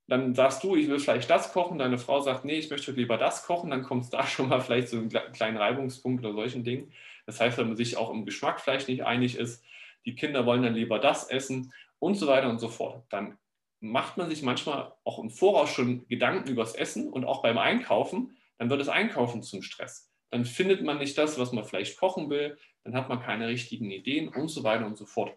dann 0.06 0.34
sagst 0.34 0.62
du, 0.62 0.76
ich 0.76 0.88
will 0.88 0.98
vielleicht 0.98 1.30
das 1.30 1.52
kochen, 1.52 1.78
deine 1.78 1.96
Frau 1.96 2.20
sagt, 2.20 2.44
nee, 2.44 2.58
ich 2.58 2.68
möchte 2.70 2.92
lieber 2.92 3.16
das 3.16 3.46
kochen, 3.46 3.70
dann 3.70 3.82
kommt 3.82 4.04
es 4.04 4.10
da 4.10 4.26
schon 4.26 4.48
mal 4.48 4.60
vielleicht 4.60 4.88
zu 4.88 4.98
einem 4.98 5.08
kleinen 5.08 5.56
Reibungspunkt 5.56 6.24
oder 6.24 6.34
solchen 6.34 6.64
Dingen. 6.64 6.92
Das 7.26 7.40
heißt, 7.40 7.56
wenn 7.56 7.68
man 7.68 7.76
sich 7.76 7.96
auch 7.96 8.10
im 8.10 8.26
Geschmack 8.26 8.60
vielleicht 8.60 8.88
nicht 8.88 9.04
einig 9.04 9.36
ist, 9.38 9.64
die 10.04 10.14
Kinder 10.14 10.44
wollen 10.44 10.62
dann 10.62 10.74
lieber 10.74 10.98
das 10.98 11.30
essen 11.30 11.72
und 11.98 12.16
so 12.16 12.26
weiter 12.26 12.50
und 12.50 12.58
so 12.58 12.68
fort. 12.68 13.04
Dann 13.08 13.38
macht 13.80 14.18
man 14.18 14.28
sich 14.28 14.42
manchmal 14.42 14.92
auch 15.04 15.18
im 15.18 15.30
Voraus 15.30 15.70
schon 15.70 16.06
Gedanken 16.08 16.50
übers 16.50 16.74
Essen 16.74 17.10
und 17.10 17.24
auch 17.24 17.40
beim 17.40 17.56
Einkaufen, 17.56 18.36
dann 18.58 18.70
wird 18.70 18.80
das 18.80 18.88
Einkaufen 18.88 19.42
zum 19.42 19.62
Stress. 19.62 20.10
Dann 20.30 20.44
findet 20.44 20.82
man 20.82 20.98
nicht 20.98 21.16
das, 21.16 21.38
was 21.38 21.52
man 21.52 21.64
vielleicht 21.64 21.98
kochen 21.98 22.30
will, 22.30 22.58
dann 22.82 22.94
hat 22.94 23.08
man 23.08 23.20
keine 23.20 23.48
richtigen 23.48 23.90
Ideen 23.90 24.28
und 24.28 24.48
so 24.48 24.64
weiter 24.64 24.86
und 24.86 24.96
so 24.96 25.06
fort. 25.06 25.36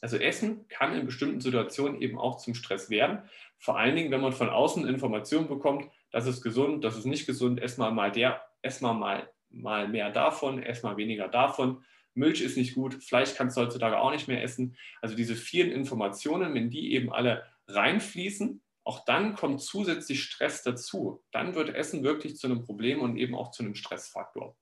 Also 0.00 0.16
Essen 0.16 0.68
kann 0.68 0.94
in 0.94 1.06
bestimmten 1.06 1.40
Situationen 1.40 2.00
eben 2.00 2.18
auch 2.18 2.38
zum 2.38 2.54
Stress 2.54 2.90
werden. 2.90 3.28
Vor 3.58 3.78
allen 3.78 3.96
Dingen, 3.96 4.10
wenn 4.10 4.20
man 4.20 4.32
von 4.32 4.48
außen 4.48 4.86
Informationen 4.86 5.48
bekommt, 5.48 5.90
das 6.12 6.26
ist 6.26 6.42
gesund, 6.42 6.84
das 6.84 6.96
ist 6.96 7.04
nicht 7.04 7.26
gesund, 7.26 7.60
ess 7.60 7.76
mal, 7.76 7.90
mal, 7.90 8.12
der, 8.12 8.40
ess 8.62 8.80
mal, 8.80 8.94
mal, 8.94 9.28
mal 9.50 9.88
mehr 9.88 10.10
davon, 10.10 10.62
ess 10.62 10.82
mal 10.82 10.96
weniger 10.96 11.28
davon. 11.28 11.84
Milch 12.14 12.40
ist 12.40 12.56
nicht 12.56 12.74
gut, 12.74 13.02
Fleisch 13.02 13.34
kannst 13.34 13.56
du 13.56 13.62
heutzutage 13.62 13.98
auch 13.98 14.10
nicht 14.10 14.28
mehr 14.28 14.42
essen. 14.42 14.76
Also 15.02 15.14
diese 15.14 15.36
vielen 15.36 15.70
Informationen, 15.70 16.54
wenn 16.54 16.70
die 16.70 16.92
eben 16.92 17.12
alle 17.12 17.44
reinfließen, 17.66 18.62
auch 18.88 19.04
dann 19.04 19.34
kommt 19.34 19.60
zusätzlich 19.60 20.22
Stress 20.22 20.62
dazu. 20.62 21.22
Dann 21.30 21.54
wird 21.54 21.74
Essen 21.74 22.04
wirklich 22.04 22.38
zu 22.38 22.46
einem 22.46 22.64
Problem 22.64 23.02
und 23.02 23.18
eben 23.18 23.34
auch 23.34 23.50
zu 23.50 23.62
einem 23.62 23.74
Stressfaktor. 23.74 24.56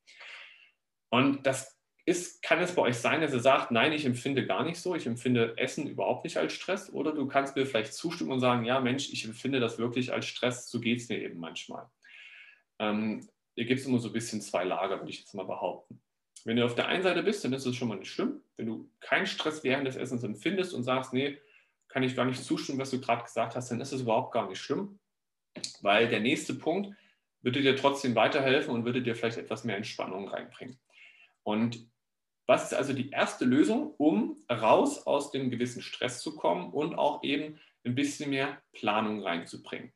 Und 1.11 1.47
das 1.47 1.79
ist, 2.07 2.43
kann 2.43 2.59
es 2.59 2.75
bei 2.75 2.83
euch 2.83 2.97
sein, 2.97 3.21
dass 3.21 3.33
ihr 3.33 3.39
sagt, 3.39 3.71
nein, 3.71 3.93
ich 3.93 4.05
empfinde 4.05 4.45
gar 4.45 4.65
nicht 4.65 4.81
so, 4.81 4.97
ich 4.97 5.07
empfinde 5.07 5.57
Essen 5.59 5.87
überhaupt 5.87 6.25
nicht 6.25 6.39
als 6.39 6.55
Stress? 6.55 6.93
Oder 6.93 7.13
du 7.13 7.29
kannst 7.29 7.55
mir 7.55 7.67
vielleicht 7.67 7.95
zustimmen 7.95 8.33
und 8.33 8.41
sagen, 8.41 8.65
ja 8.65 8.81
Mensch, 8.81 9.13
ich 9.13 9.25
empfinde 9.25 9.61
das 9.61 9.79
wirklich 9.79 10.13
als 10.13 10.27
Stress, 10.27 10.69
so 10.69 10.81
geht 10.81 10.99
es 10.99 11.09
mir 11.09 11.21
eben 11.21 11.39
manchmal. 11.39 11.89
Ähm, 12.81 13.29
hier 13.55 13.67
gibt 13.67 13.81
es 13.81 13.87
immer 13.87 14.01
so 14.01 14.09
ein 14.09 14.13
bisschen 14.13 14.41
zwei 14.41 14.65
Lager, 14.65 14.99
würde 14.99 15.11
ich 15.11 15.21
jetzt 15.21 15.35
mal 15.35 15.47
behaupten. 15.47 16.03
Wenn 16.45 16.57
du 16.57 16.65
auf 16.65 16.75
der 16.75 16.89
einen 16.89 17.05
Seite 17.05 17.23
bist, 17.23 17.45
dann 17.45 17.53
ist 17.53 17.65
es 17.65 17.77
schon 17.77 17.87
mal 17.87 17.99
nicht 17.99 18.11
schlimm. 18.11 18.41
Wenn 18.57 18.67
du 18.67 18.91
keinen 18.99 19.27
Stress 19.27 19.63
während 19.63 19.87
des 19.87 19.95
Essens 19.95 20.25
empfindest 20.25 20.75
und 20.75 20.83
sagst, 20.83 21.13
nee, 21.13 21.39
kann 21.97 22.03
ich 22.03 22.15
gar 22.15 22.27
nicht 22.27 22.45
zustimmen, 22.45 22.79
was 22.79 22.91
du 22.91 23.01
gerade 23.01 23.25
gesagt 23.25 23.57
hast, 23.57 23.71
dann 23.71 23.81
ist 23.81 23.91
es 23.91 24.03
überhaupt 24.03 24.31
gar 24.31 24.47
nicht 24.51 24.59
schlimm, 24.61 24.99
weil 25.81 26.09
der 26.09 26.21
nächste 26.21 26.53
Punkt 26.53 26.95
würde 27.41 27.63
dir 27.63 27.75
trotzdem 27.75 28.15
weiterhelfen 28.15 28.75
und 28.75 28.85
würde 28.85 29.01
dir 29.01 29.17
vielleicht 29.17 29.39
etwas 29.39 29.65
mehr 29.65 29.79
Entspannung 29.79 30.29
reinbringen. 30.29 30.79
Und 31.43 31.89
was 32.47 32.65
ist 32.65 32.75
also 32.75 32.93
die 32.93 33.09
erste 33.09 33.47
Lösung, 33.47 33.95
um 33.97 34.37
raus 34.53 35.07
aus 35.07 35.31
dem 35.31 35.49
gewissen 35.49 35.81
Stress 35.81 36.21
zu 36.21 36.37
kommen 36.37 36.71
und 36.71 36.97
auch 36.97 37.23
eben 37.23 37.59
ein 37.87 37.95
bisschen 37.95 38.29
mehr 38.29 38.61
Planung 38.73 39.23
reinzubringen? 39.23 39.95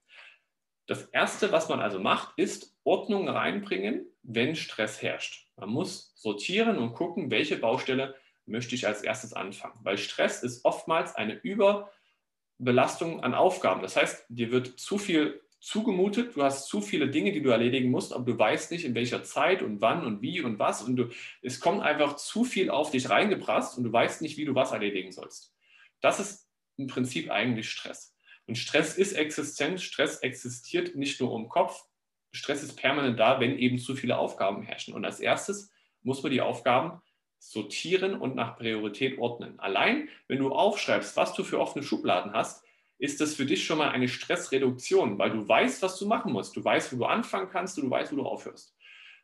Das 0.87 1.03
erste, 1.11 1.53
was 1.53 1.69
man 1.69 1.81
also 1.81 1.99
macht, 1.99 2.33
ist 2.39 2.75
Ordnung 2.83 3.29
reinbringen, 3.29 4.07
wenn 4.23 4.57
Stress 4.57 5.03
herrscht. 5.03 5.51
Man 5.57 5.69
muss 5.69 6.15
sortieren 6.17 6.79
und 6.79 6.95
gucken, 6.95 7.31
welche 7.31 7.59
Baustelle 7.59 8.15
möchte 8.51 8.75
ich 8.75 8.87
als 8.87 9.03
erstes 9.03 9.33
anfangen. 9.33 9.79
Weil 9.83 9.99
Stress 9.99 10.43
ist 10.43 10.65
oftmals 10.65 11.15
eine 11.15 11.35
Überbelastung 11.35 13.23
an 13.23 13.35
Aufgaben. 13.35 13.83
Das 13.83 13.97
heißt, 13.97 14.27
dir 14.29 14.51
wird 14.51 14.79
zu 14.79 14.99
viel 14.99 15.41
zugemutet, 15.61 16.37
du 16.37 16.43
hast 16.43 16.69
zu 16.69 16.81
viele 16.81 17.11
Dinge, 17.11 17.33
die 17.33 17.43
du 17.43 17.51
erledigen 17.51 17.91
musst, 17.91 18.15
aber 18.15 18.25
du 18.25 18.39
weißt 18.39 18.71
nicht, 18.71 18.85
in 18.85 18.95
welcher 18.95 19.23
Zeit 19.25 19.63
und 19.63 19.81
wann 19.81 20.05
und 20.05 20.23
wie 20.23 20.41
und 20.41 20.59
was. 20.59 20.83
Und 20.83 20.97
du, 20.97 21.11
es 21.43 21.61
kommt 21.61 21.83
einfach 21.83 22.17
zu 22.17 22.45
viel 22.45 22.71
auf 22.71 22.91
dich 22.91 23.11
reingeprasst 23.11 23.77
und 23.77 23.85
du 23.85 23.93
weißt 23.93 24.23
nicht, 24.23 24.37
wie 24.39 24.47
du 24.47 24.55
was 24.55 24.73
erledigen 24.73 25.13
sollst. 25.13 25.55
Das 26.01 26.19
ist 26.19 26.49
im 26.77 26.87
Prinzip 26.87 27.31
eigentlich 27.31 27.71
Stress. 27.71 28.17
Und 28.47 28.57
Stress 28.57 28.97
ist 28.97 29.13
existent, 29.13 29.81
Stress 29.81 30.19
existiert 30.19 30.97
nicht 30.97 31.21
nur 31.21 31.37
im 31.37 31.49
Kopf, 31.49 31.85
Stress 32.33 32.63
ist 32.63 32.77
permanent 32.77 33.19
da, 33.19 33.41
wenn 33.41 33.59
eben 33.59 33.79
zu 33.79 33.95
viele 33.95 34.19
Aufgaben 34.19 34.63
herrschen. 34.63 34.95
Und 34.95 35.05
als 35.05 35.21
erstes 35.21 35.71
muss 36.03 36.23
man 36.23 36.33
die 36.33 36.41
Aufgaben 36.41 37.01
sortieren 37.41 38.15
und 38.15 38.37
nach 38.37 38.57
Priorität 38.57 39.19
ordnen. 39.19 39.59
Allein, 39.59 40.09
wenn 40.29 40.39
du 40.39 40.53
aufschreibst, 40.53 41.17
was 41.17 41.35
du 41.35 41.43
für 41.43 41.59
offene 41.59 41.83
Schubladen 41.83 42.33
hast, 42.33 42.65
ist 42.99 43.21
das 43.21 43.35
für 43.35 43.47
dich 43.47 43.65
schon 43.65 43.79
mal 43.79 43.91
eine 43.91 44.09
Stressreduktion, 44.09 45.19
weil 45.19 45.31
du 45.31 45.49
weißt, 45.49 45.83
was 45.83 45.99
du 45.99 46.07
machen 46.07 46.33
musst. 46.33 46.55
Du 46.55 46.63
weißt, 46.63 46.93
wo 46.93 46.99
du 46.99 47.05
anfangen 47.07 47.49
kannst 47.49 47.79
und 47.79 47.87
du 47.87 47.91
weißt, 47.91 48.13
wo 48.13 48.17
du 48.17 48.25
aufhörst. 48.25 48.77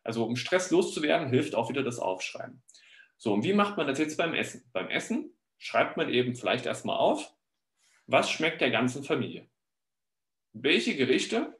Also 0.02 0.24
um 0.24 0.34
Stress 0.34 0.70
loszuwerden, 0.70 1.28
hilft 1.28 1.54
auch 1.54 1.68
wieder 1.68 1.82
das 1.82 1.98
Aufschreiben. 1.98 2.62
So, 3.18 3.34
und 3.34 3.44
wie 3.44 3.52
macht 3.52 3.76
man 3.76 3.86
das 3.86 3.98
jetzt 3.98 4.16
beim 4.16 4.34
Essen? 4.34 4.64
Beim 4.72 4.88
Essen 4.88 5.30
schreibt 5.58 5.98
man 5.98 6.08
eben 6.08 6.34
vielleicht 6.34 6.64
erstmal 6.64 6.96
auf, 6.96 7.34
was 8.06 8.30
schmeckt 8.30 8.62
der 8.62 8.70
ganzen 8.70 9.04
Familie? 9.04 9.46
Welche 10.52 10.96
Gerichte 10.96 11.58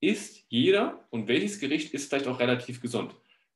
isst 0.00 0.46
jeder 0.48 1.06
und 1.10 1.28
welches 1.28 1.60
Gericht 1.60 1.92
ist 1.92 2.08
vielleicht 2.08 2.28
auch 2.28 2.40
relativ 2.40 2.80
gesund? 2.80 3.14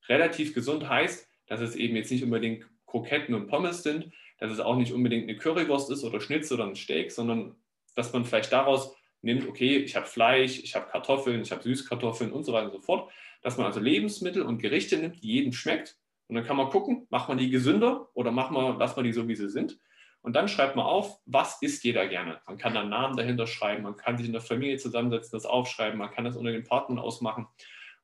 Relativ 0.09 0.53
gesund 0.53 0.89
heißt, 0.89 1.29
dass 1.53 1.61
es 1.61 1.77
eben 1.77 1.97
jetzt 1.97 2.11
nicht 2.11 2.25
unbedingt 2.25 2.65
Kroketten 2.87 3.35
und 3.35 3.47
Pommes 3.47 3.83
sind, 3.83 4.11
dass 4.39 4.51
es 4.51 4.59
auch 4.59 4.77
nicht 4.77 4.93
unbedingt 4.93 5.29
eine 5.29 5.37
Currywurst 5.37 5.91
ist 5.91 6.03
oder 6.03 6.19
Schnitzel 6.19 6.55
oder 6.55 6.65
ein 6.65 6.75
Steak, 6.75 7.13
sondern 7.13 7.57
dass 7.95 8.15
man 8.15 8.25
vielleicht 8.25 8.53
daraus 8.53 8.97
nimmt, 9.21 9.47
okay, 9.47 9.77
ich 9.77 9.95
habe 9.95 10.07
Fleisch, 10.07 10.61
ich 10.61 10.75
habe 10.75 10.89
Kartoffeln, 10.91 11.43
ich 11.43 11.53
habe 11.53 11.63
Süßkartoffeln 11.63 12.33
und 12.33 12.45
so 12.45 12.55
weiter 12.55 12.67
und 12.67 12.73
so 12.73 12.81
fort, 12.81 13.13
dass 13.43 13.59
man 13.59 13.67
also 13.67 13.81
Lebensmittel 13.81 14.41
und 14.41 14.61
Gerichte 14.61 14.97
nimmt, 14.97 15.23
die 15.23 15.29
jedem 15.29 15.53
schmeckt 15.53 15.99
und 16.27 16.37
dann 16.37 16.45
kann 16.47 16.57
man 16.57 16.71
gucken, 16.71 17.07
macht 17.11 17.29
man 17.29 17.37
die 17.37 17.51
gesünder 17.51 18.09
oder 18.15 18.31
macht 18.33 18.51
man, 18.51 18.79
lassen 18.79 18.97
wir 18.97 19.03
die 19.03 19.13
so, 19.13 19.29
wie 19.29 19.35
sie 19.35 19.51
sind. 19.51 19.79
Und 20.23 20.35
dann 20.35 20.49
schreibt 20.49 20.77
man 20.77 20.87
auf, 20.87 21.19
was 21.27 21.61
isst 21.61 21.85
jeder 21.85 22.09
gerne. 22.09 22.41
Man 22.47 22.57
kann 22.57 22.73
dann 22.73 22.89
Namen 22.89 23.19
dahinter 23.19 23.47
schreiben, 23.47 23.83
man 23.83 23.99
kann 23.99 24.17
sich 24.17 24.27
in 24.27 24.33
der 24.33 24.41
Familie 24.41 24.79
zusammensetzen, 24.79 25.37
das 25.37 25.45
aufschreiben, 25.45 25.99
man 25.99 26.11
kann 26.11 26.25
das 26.25 26.37
unter 26.37 26.53
den 26.53 26.65
Partnern 26.65 26.99
ausmachen. 26.99 27.49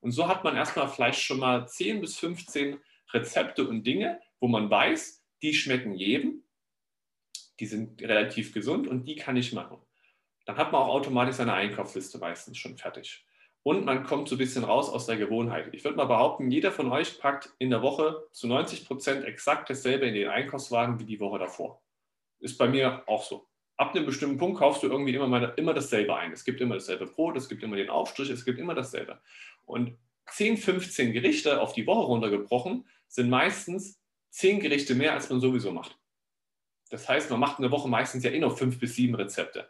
Und 0.01 0.11
so 0.11 0.27
hat 0.27 0.43
man 0.43 0.55
erstmal 0.55 0.87
vielleicht 0.89 1.21
schon 1.21 1.39
mal 1.39 1.67
10 1.67 2.01
bis 2.01 2.17
15 2.19 2.77
Rezepte 3.13 3.67
und 3.67 3.85
Dinge, 3.85 4.19
wo 4.39 4.47
man 4.47 4.69
weiß, 4.69 5.23
die 5.41 5.53
schmecken 5.53 5.93
jedem, 5.93 6.43
die 7.59 7.65
sind 7.65 8.01
relativ 8.01 8.53
gesund 8.53 8.87
und 8.87 9.05
die 9.05 9.15
kann 9.15 9.37
ich 9.37 9.53
machen. 9.53 9.77
Dann 10.45 10.57
hat 10.57 10.71
man 10.71 10.81
auch 10.81 10.89
automatisch 10.89 11.35
seine 11.35 11.53
Einkaufsliste 11.53 12.17
meistens 12.17 12.57
schon 12.57 12.77
fertig. 12.77 13.25
Und 13.61 13.85
man 13.85 14.03
kommt 14.03 14.29
so 14.29 14.35
ein 14.35 14.39
bisschen 14.39 14.63
raus 14.63 14.89
aus 14.89 15.05
der 15.05 15.17
Gewohnheit. 15.17 15.73
Ich 15.73 15.83
würde 15.83 15.97
mal 15.97 16.05
behaupten, 16.05 16.49
jeder 16.49 16.71
von 16.71 16.91
euch 16.91 17.19
packt 17.19 17.53
in 17.59 17.69
der 17.69 17.81
Woche 17.81 18.25
zu 18.31 18.47
90 18.47 18.87
Prozent 18.87 19.25
exakt 19.25 19.69
dasselbe 19.69 20.07
in 20.07 20.13
den 20.13 20.29
Einkaufswagen 20.29 20.99
wie 20.99 21.05
die 21.05 21.19
Woche 21.19 21.39
davor. 21.39 21.81
Ist 22.39 22.57
bei 22.57 22.69
mir 22.69 23.03
auch 23.05 23.23
so. 23.23 23.45
Ab 23.75 23.95
einem 23.95 24.05
bestimmten 24.05 24.37
Punkt 24.37 24.59
kaufst 24.59 24.81
du 24.83 24.87
irgendwie 24.87 25.13
immer, 25.13 25.27
mal, 25.27 25.53
immer 25.57 25.73
dasselbe 25.73 26.15
ein. 26.15 26.31
Es 26.31 26.43
gibt 26.43 26.61
immer 26.61 26.75
dasselbe 26.75 27.05
Brot, 27.05 27.37
es 27.37 27.49
gibt 27.49 27.61
immer 27.63 27.75
den 27.75 27.89
Aufstrich, 27.89 28.29
es 28.29 28.45
gibt 28.45 28.59
immer 28.59 28.75
dasselbe. 28.75 29.21
Und 29.65 29.97
10, 30.31 30.57
15 30.57 31.13
Gerichte 31.13 31.61
auf 31.61 31.73
die 31.73 31.85
Woche 31.85 32.05
runtergebrochen 32.05 32.85
sind 33.09 33.29
meistens 33.29 33.99
10 34.29 34.61
Gerichte 34.61 34.95
mehr, 34.95 35.13
als 35.13 35.29
man 35.29 35.41
sowieso 35.41 35.71
macht. 35.71 35.97
Das 36.89 37.09
heißt, 37.09 37.29
man 37.29 37.39
macht 37.39 37.59
in 37.59 37.63
der 37.63 37.71
Woche 37.71 37.89
meistens 37.89 38.23
ja 38.23 38.31
eh 38.31 38.39
noch 38.39 38.57
5 38.57 38.79
bis 38.79 38.95
7 38.95 39.13
Rezepte. 39.15 39.69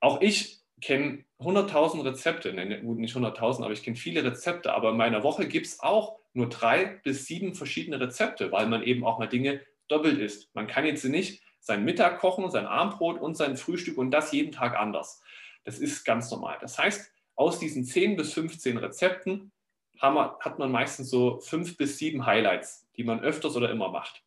Auch 0.00 0.20
ich 0.20 0.60
kenne 0.80 1.24
100.000 1.38 2.04
Rezepte, 2.04 2.52
ne, 2.52 2.82
gut 2.82 2.98
nicht 2.98 3.14
100.000, 3.14 3.62
aber 3.62 3.72
ich 3.72 3.82
kenne 3.82 3.96
viele 3.96 4.24
Rezepte. 4.24 4.74
Aber 4.74 4.90
in 4.90 4.96
meiner 4.96 5.22
Woche 5.22 5.46
gibt 5.46 5.66
es 5.66 5.80
auch 5.80 6.18
nur 6.32 6.48
drei 6.48 6.84
bis 7.04 7.26
sieben 7.26 7.54
verschiedene 7.54 8.00
Rezepte, 8.00 8.52
weil 8.52 8.66
man 8.66 8.82
eben 8.82 9.04
auch 9.04 9.18
mal 9.18 9.28
Dinge 9.28 9.60
doppelt 9.88 10.18
isst. 10.18 10.54
Man 10.54 10.66
kann 10.66 10.84
jetzt 10.84 11.04
nicht 11.04 11.42
sein 11.60 11.84
Mittag 11.84 12.18
kochen, 12.18 12.50
sein 12.50 12.66
Abendbrot 12.66 13.20
und 13.20 13.36
sein 13.36 13.56
Frühstück 13.56 13.96
und 13.96 14.10
das 14.10 14.32
jeden 14.32 14.52
Tag 14.52 14.76
anders. 14.76 15.22
Das 15.64 15.78
ist 15.78 16.04
ganz 16.04 16.30
normal. 16.30 16.58
Das 16.60 16.78
heißt, 16.78 17.10
aus 17.36 17.58
diesen 17.58 17.84
10 17.84 18.16
bis 18.16 18.34
15 18.34 18.76
Rezepten 18.76 19.52
hat 20.00 20.58
man 20.58 20.70
meistens 20.70 21.10
so 21.10 21.40
fünf 21.40 21.76
bis 21.76 21.98
sieben 21.98 22.26
Highlights, 22.26 22.88
die 22.96 23.04
man 23.04 23.20
öfters 23.20 23.56
oder 23.56 23.70
immer 23.70 23.90
macht. 23.90 24.22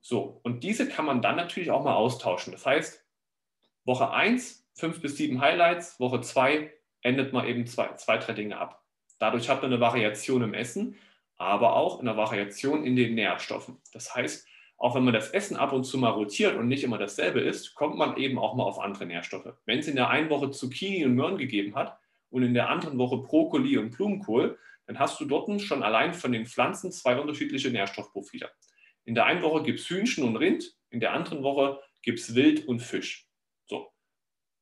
So, 0.00 0.40
und 0.42 0.64
diese 0.64 0.88
kann 0.88 1.04
man 1.04 1.22
dann 1.22 1.36
natürlich 1.36 1.70
auch 1.70 1.84
mal 1.84 1.94
austauschen. 1.94 2.52
Das 2.52 2.66
heißt, 2.66 3.04
Woche 3.84 4.10
1, 4.10 4.66
fünf 4.74 5.00
bis 5.00 5.16
sieben 5.16 5.40
Highlights, 5.40 6.00
Woche 6.00 6.20
2 6.20 6.72
endet 7.02 7.32
man 7.32 7.46
eben 7.46 7.66
zwei, 7.66 7.94
zwei, 7.94 8.18
drei 8.18 8.32
Dinge 8.32 8.58
ab. 8.58 8.84
Dadurch 9.18 9.48
hat 9.48 9.62
man 9.62 9.72
eine 9.72 9.80
Variation 9.80 10.42
im 10.42 10.54
Essen, 10.54 10.96
aber 11.36 11.76
auch 11.76 12.00
eine 12.00 12.16
Variation 12.16 12.84
in 12.84 12.96
den 12.96 13.14
Nährstoffen. 13.14 13.80
Das 13.92 14.14
heißt, 14.14 14.46
auch 14.76 14.96
wenn 14.96 15.04
man 15.04 15.14
das 15.14 15.30
Essen 15.30 15.56
ab 15.56 15.72
und 15.72 15.84
zu 15.84 15.96
mal 15.98 16.10
rotiert 16.10 16.56
und 16.56 16.66
nicht 16.66 16.82
immer 16.82 16.98
dasselbe 16.98 17.40
isst, 17.40 17.74
kommt 17.76 17.96
man 17.96 18.16
eben 18.16 18.38
auch 18.38 18.54
mal 18.54 18.64
auf 18.64 18.80
andere 18.80 19.06
Nährstoffe. 19.06 19.54
Wenn 19.64 19.78
es 19.78 19.86
in 19.86 19.94
der 19.94 20.08
einen 20.08 20.30
Woche 20.30 20.50
Zucchini 20.50 21.04
und 21.04 21.14
Möhren 21.14 21.38
gegeben 21.38 21.76
hat 21.76 21.98
und 22.32 22.42
in 22.42 22.54
der 22.54 22.68
anderen 22.68 22.98
Woche 22.98 23.18
Brokkoli 23.18 23.78
und 23.78 23.90
Blumenkohl, 23.90 24.58
dann 24.86 24.98
hast 24.98 25.20
du 25.20 25.24
dort 25.24 25.60
schon 25.62 25.82
allein 25.82 26.12
von 26.12 26.32
den 26.32 26.46
Pflanzen 26.46 26.90
zwei 26.90 27.18
unterschiedliche 27.18 27.70
Nährstoffprofile. 27.70 28.50
In 29.04 29.14
der 29.14 29.26
einen 29.26 29.42
Woche 29.42 29.62
gibt 29.62 29.78
es 29.78 29.88
Hühnchen 29.88 30.24
und 30.24 30.36
Rind, 30.36 30.74
in 30.90 31.00
der 31.00 31.12
anderen 31.12 31.42
Woche 31.42 31.80
gibt 32.02 32.18
es 32.18 32.34
Wild 32.34 32.66
und 32.66 32.80
Fisch. 32.80 33.28
So. 33.66 33.92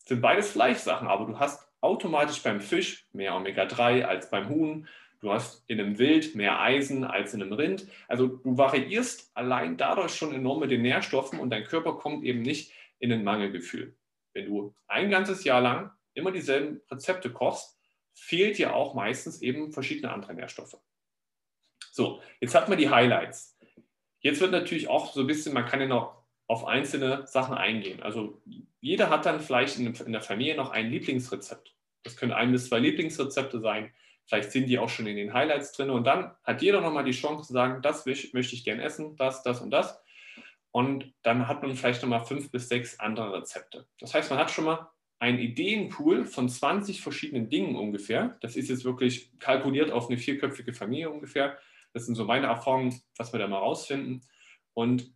sind 0.05 0.21
beides 0.21 0.53
Fleischsachen, 0.53 1.09
aber 1.09 1.27
du 1.27 1.39
hast 1.39 1.67
automatisch 1.81 2.43
beim 2.43 2.61
Fisch 2.61 3.09
mehr 3.13 3.35
Omega-3 3.35 4.03
als 4.03 4.31
beim 4.31 4.51
Huhn 4.51 4.87
Du 5.21 5.31
hast 5.31 5.69
in 5.69 5.79
einem 5.79 5.99
Wild 5.99 6.35
mehr 6.35 6.61
Eisen 6.61 7.05
als 7.05 7.35
in 7.35 7.43
einem 7.43 7.53
Rind. 7.53 7.87
Also 8.09 8.27
du 8.27 8.57
variierst 8.57 9.31
allein 9.37 9.77
dadurch 9.77 10.15
schon 10.15 10.35
enorm 10.35 10.61
mit 10.61 10.71
den 10.71 10.81
Nährstoffen 10.81 11.39
und 11.39 11.51
dein 11.51 11.65
Körper 11.65 11.99
kommt 11.99 12.25
eben 12.25 12.41
nicht 12.41 12.73
in 12.99 13.13
ein 13.13 13.23
Mangelgefühl. 13.23 13.95
Wenn 14.33 14.47
du 14.47 14.75
ein 14.87 15.11
ganzes 15.11 15.45
Jahr 15.45 15.61
lang 15.61 15.91
immer 16.21 16.33
dieselben 16.33 16.81
Rezepte 16.91 17.33
kochst, 17.33 17.79
fehlt 18.15 18.59
dir 18.59 18.75
auch 18.75 18.95
meistens 18.95 19.43
eben 19.43 19.73
verschiedene 19.73 20.13
andere 20.13 20.35
Nährstoffe. 20.35 20.79
So, 21.91 22.21
jetzt 22.41 22.55
hat 22.55 22.69
man 22.69 22.79
die 22.79 22.91
Highlights. 22.91 23.57
Jetzt 24.21 24.41
wird 24.41 24.53
natürlich 24.53 24.89
auch 24.89 25.13
so 25.13 25.21
ein 25.21 25.27
bisschen, 25.27 25.55
man 25.55 25.67
kann 25.67 25.81
ja 25.81 25.87
noch 25.87 26.23
auf 26.47 26.67
einzelne 26.67 27.27
Sachen 27.27 27.55
eingehen. 27.55 28.03
Also 28.03 28.43
jeder 28.81 29.09
hat 29.09 29.25
dann 29.25 29.41
vielleicht 29.41 29.79
in 29.79 30.13
der 30.13 30.21
Familie 30.21 30.57
noch 30.57 30.71
ein 30.71 30.91
Lieblingsrezept. 30.91 31.75
Das 32.03 32.17
können 32.17 32.33
ein 32.33 32.53
bis 32.53 32.69
zwei 32.69 32.79
Lieblingsrezepte 32.79 33.61
sein. 33.61 33.93
Vielleicht 34.27 34.53
sind 34.53 34.67
die 34.67 34.79
auch 34.79 34.89
schon 34.89 35.07
in 35.07 35.17
den 35.17 35.33
Highlights 35.33 35.73
drin. 35.73 35.91
Und 35.91 36.05
dann 36.05 36.35
hat 36.45 36.63
jeder 36.63 36.81
nochmal 36.81 37.05
die 37.05 37.11
Chance 37.13 37.49
zu 37.49 37.53
sagen, 37.53 37.83
das 37.83 38.07
möchte 38.07 38.55
ich 38.55 38.65
gerne 38.65 38.83
essen, 38.83 39.17
das, 39.17 39.43
das 39.43 39.61
und 39.61 39.71
das. 39.71 40.01
Und 40.73 41.13
dann 41.23 41.49
hat 41.49 41.63
man 41.63 41.75
vielleicht 41.75 42.03
nochmal 42.03 42.25
fünf 42.25 42.51
bis 42.51 42.69
sechs 42.69 42.99
andere 43.01 43.33
Rezepte. 43.33 43.87
Das 43.99 44.15
heißt, 44.15 44.31
man 44.31 44.39
hat 44.39 44.51
schon 44.51 44.67
mal 44.67 44.91
einen 45.21 45.39
Ideenpool 45.39 46.25
von 46.25 46.49
20 46.49 47.03
verschiedenen 47.03 47.51
Dingen 47.51 47.77
ungefähr. 47.77 48.39
Das 48.41 48.57
ist 48.57 48.71
jetzt 48.71 48.85
wirklich 48.85 49.39
kalkuliert 49.39 49.91
auf 49.91 50.09
eine 50.09 50.19
vierköpfige 50.19 50.73
Familie 50.73 51.11
ungefähr. 51.11 51.59
Das 51.93 52.07
sind 52.07 52.15
so 52.15 52.25
meine 52.25 52.47
Erfahrungen, 52.47 53.01
was 53.17 53.33
wir 53.33 53.39
da 53.39 53.47
mal 53.47 53.59
rausfinden. 53.59 54.23
Und 54.73 55.13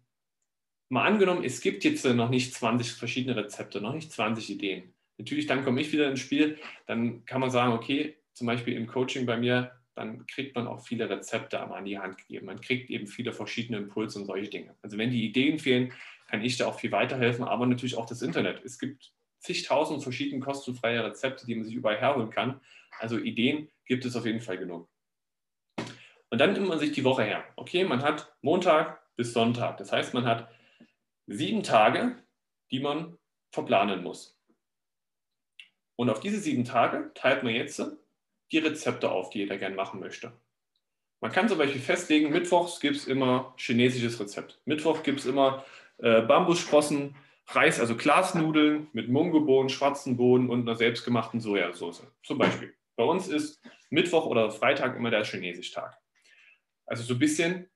mal 0.91 1.07
angenommen, 1.07 1.43
es 1.43 1.63
gibt 1.63 1.85
jetzt 1.85 2.05
noch 2.05 2.29
nicht 2.29 2.53
20 2.53 2.93
verschiedene 2.93 3.35
Rezepte, 3.35 3.81
noch 3.81 3.95
nicht 3.95 4.13
20 4.13 4.51
Ideen. 4.51 4.93
Natürlich, 5.17 5.47
dann 5.47 5.65
komme 5.65 5.81
ich 5.81 5.91
wieder 5.93 6.11
ins 6.11 6.21
Spiel. 6.21 6.59
Dann 6.87 7.25
kann 7.25 7.41
man 7.41 7.51
sagen, 7.51 7.73
okay, 7.73 8.17
zum 8.35 8.47
Beispiel 8.47 8.75
im 8.75 8.87
Coaching 8.87 9.25
bei 9.25 9.39
mir, 9.39 9.73
dann 9.95 10.27
kriegt 10.27 10.55
man 10.55 10.67
auch 10.67 10.85
viele 10.85 11.09
Rezepte 11.09 11.61
an 11.61 11.85
die 11.87 11.99
Hand 11.99 12.19
gegeben. 12.19 12.47
Man 12.47 12.61
kriegt 12.61 12.91
eben 12.91 13.07
viele 13.07 13.33
verschiedene 13.33 13.79
Impulse 13.79 14.19
und 14.19 14.27
solche 14.27 14.51
Dinge. 14.51 14.75
Also 14.83 14.99
wenn 14.99 15.11
die 15.11 15.25
Ideen 15.25 15.59
fehlen, 15.59 15.93
kann 16.29 16.43
ich 16.43 16.59
da 16.59 16.67
auch 16.67 16.79
viel 16.79 16.93
weiterhelfen, 16.93 17.45
aber 17.45 17.65
natürlich 17.65 17.97
auch 17.97 18.07
das 18.07 18.21
Internet. 18.21 18.63
Es 18.65 18.79
gibt 18.79 19.13
zigtausend 19.45 20.03
verschiedene 20.03 20.41
kostenfreie 20.41 21.05
Rezepte, 21.05 21.47
die 21.47 21.55
man 21.55 21.65
sich 21.65 21.75
überall 21.75 21.99
herholen 21.99 22.31
kann. 22.31 22.61
Also 22.99 23.19
Ideen 23.19 23.71
gibt 23.85 24.05
es 24.05 24.17
auf 24.17 24.25
jeden 24.25 24.41
Fall 24.41 24.59
genug. 24.59 24.89
Und 26.31 26.39
dann 26.41 26.55
nimmt 26.55 26.69
man 26.69 26.79
sich 26.79 26.93
die 26.93 27.05
Woche 27.05 27.23
her. 27.23 27.45
Okay, 27.57 27.85
man 27.85 28.03
hat 28.03 28.35
Montag 28.41 29.01
bis 29.17 29.33
Sonntag. 29.33 29.77
Das 29.77 29.93
heißt, 29.93 30.15
man 30.15 30.25
hat 30.25 30.49
sieben 31.27 31.63
Tage, 31.63 32.17
die 32.71 32.81
man 32.81 33.19
verplanen 33.53 34.03
muss. 34.03 34.37
Und 35.97 36.11
auf 36.11 36.21
diese 36.21 36.41
sieben 36.41 36.65
Tage 36.65 37.13
teilt 37.15 37.45
man 37.45 37.55
jetzt 37.55 37.81
die 38.51 38.59
Rezepte 38.59 39.11
auf, 39.11 39.31
die 39.31 39.41
jeder 39.41 39.59
gerne 39.59 39.77
machen 39.77 40.01
möchte. 40.01 40.33
Man 41.21 41.31
kann 41.31 41.49
zum 41.49 41.59
Beispiel 41.59 41.81
festlegen, 41.81 42.31
mittwochs 42.31 42.81
gibt 42.81 42.97
es 42.97 43.07
immer 43.07 43.55
chinesisches 43.57 44.19
Rezept. 44.19 44.61
Mittwoch 44.65 45.03
gibt 45.03 45.21
es 45.21 45.27
immer 45.27 45.65
äh, 45.99 46.23
Bambussprossen, 46.23 47.15
Reis, 47.47 47.79
also 47.79 47.97
Glasnudeln 47.97 48.89
mit 48.93 49.09
Mungobohnen, 49.09 49.69
schwarzen 49.69 50.17
Bohnen 50.17 50.49
und 50.49 50.63
einer 50.63 50.77
selbstgemachten 50.77 51.41
Sojasauce. 51.41 52.07
Zum 52.23 52.39
Beispiel. 52.39 52.75
Bei 52.97 53.05
uns 53.05 53.29
ist 53.29 53.61
Mittwoch 53.91 54.27
oder 54.27 54.51
Freitag 54.51 54.97
immer 54.97 55.11
der 55.11 55.25
Chinesisch-Tag. 55.25 55.99
Also 56.87 57.03
so 57.03 57.15
ein 57.15 57.19
bisschen 57.19 57.69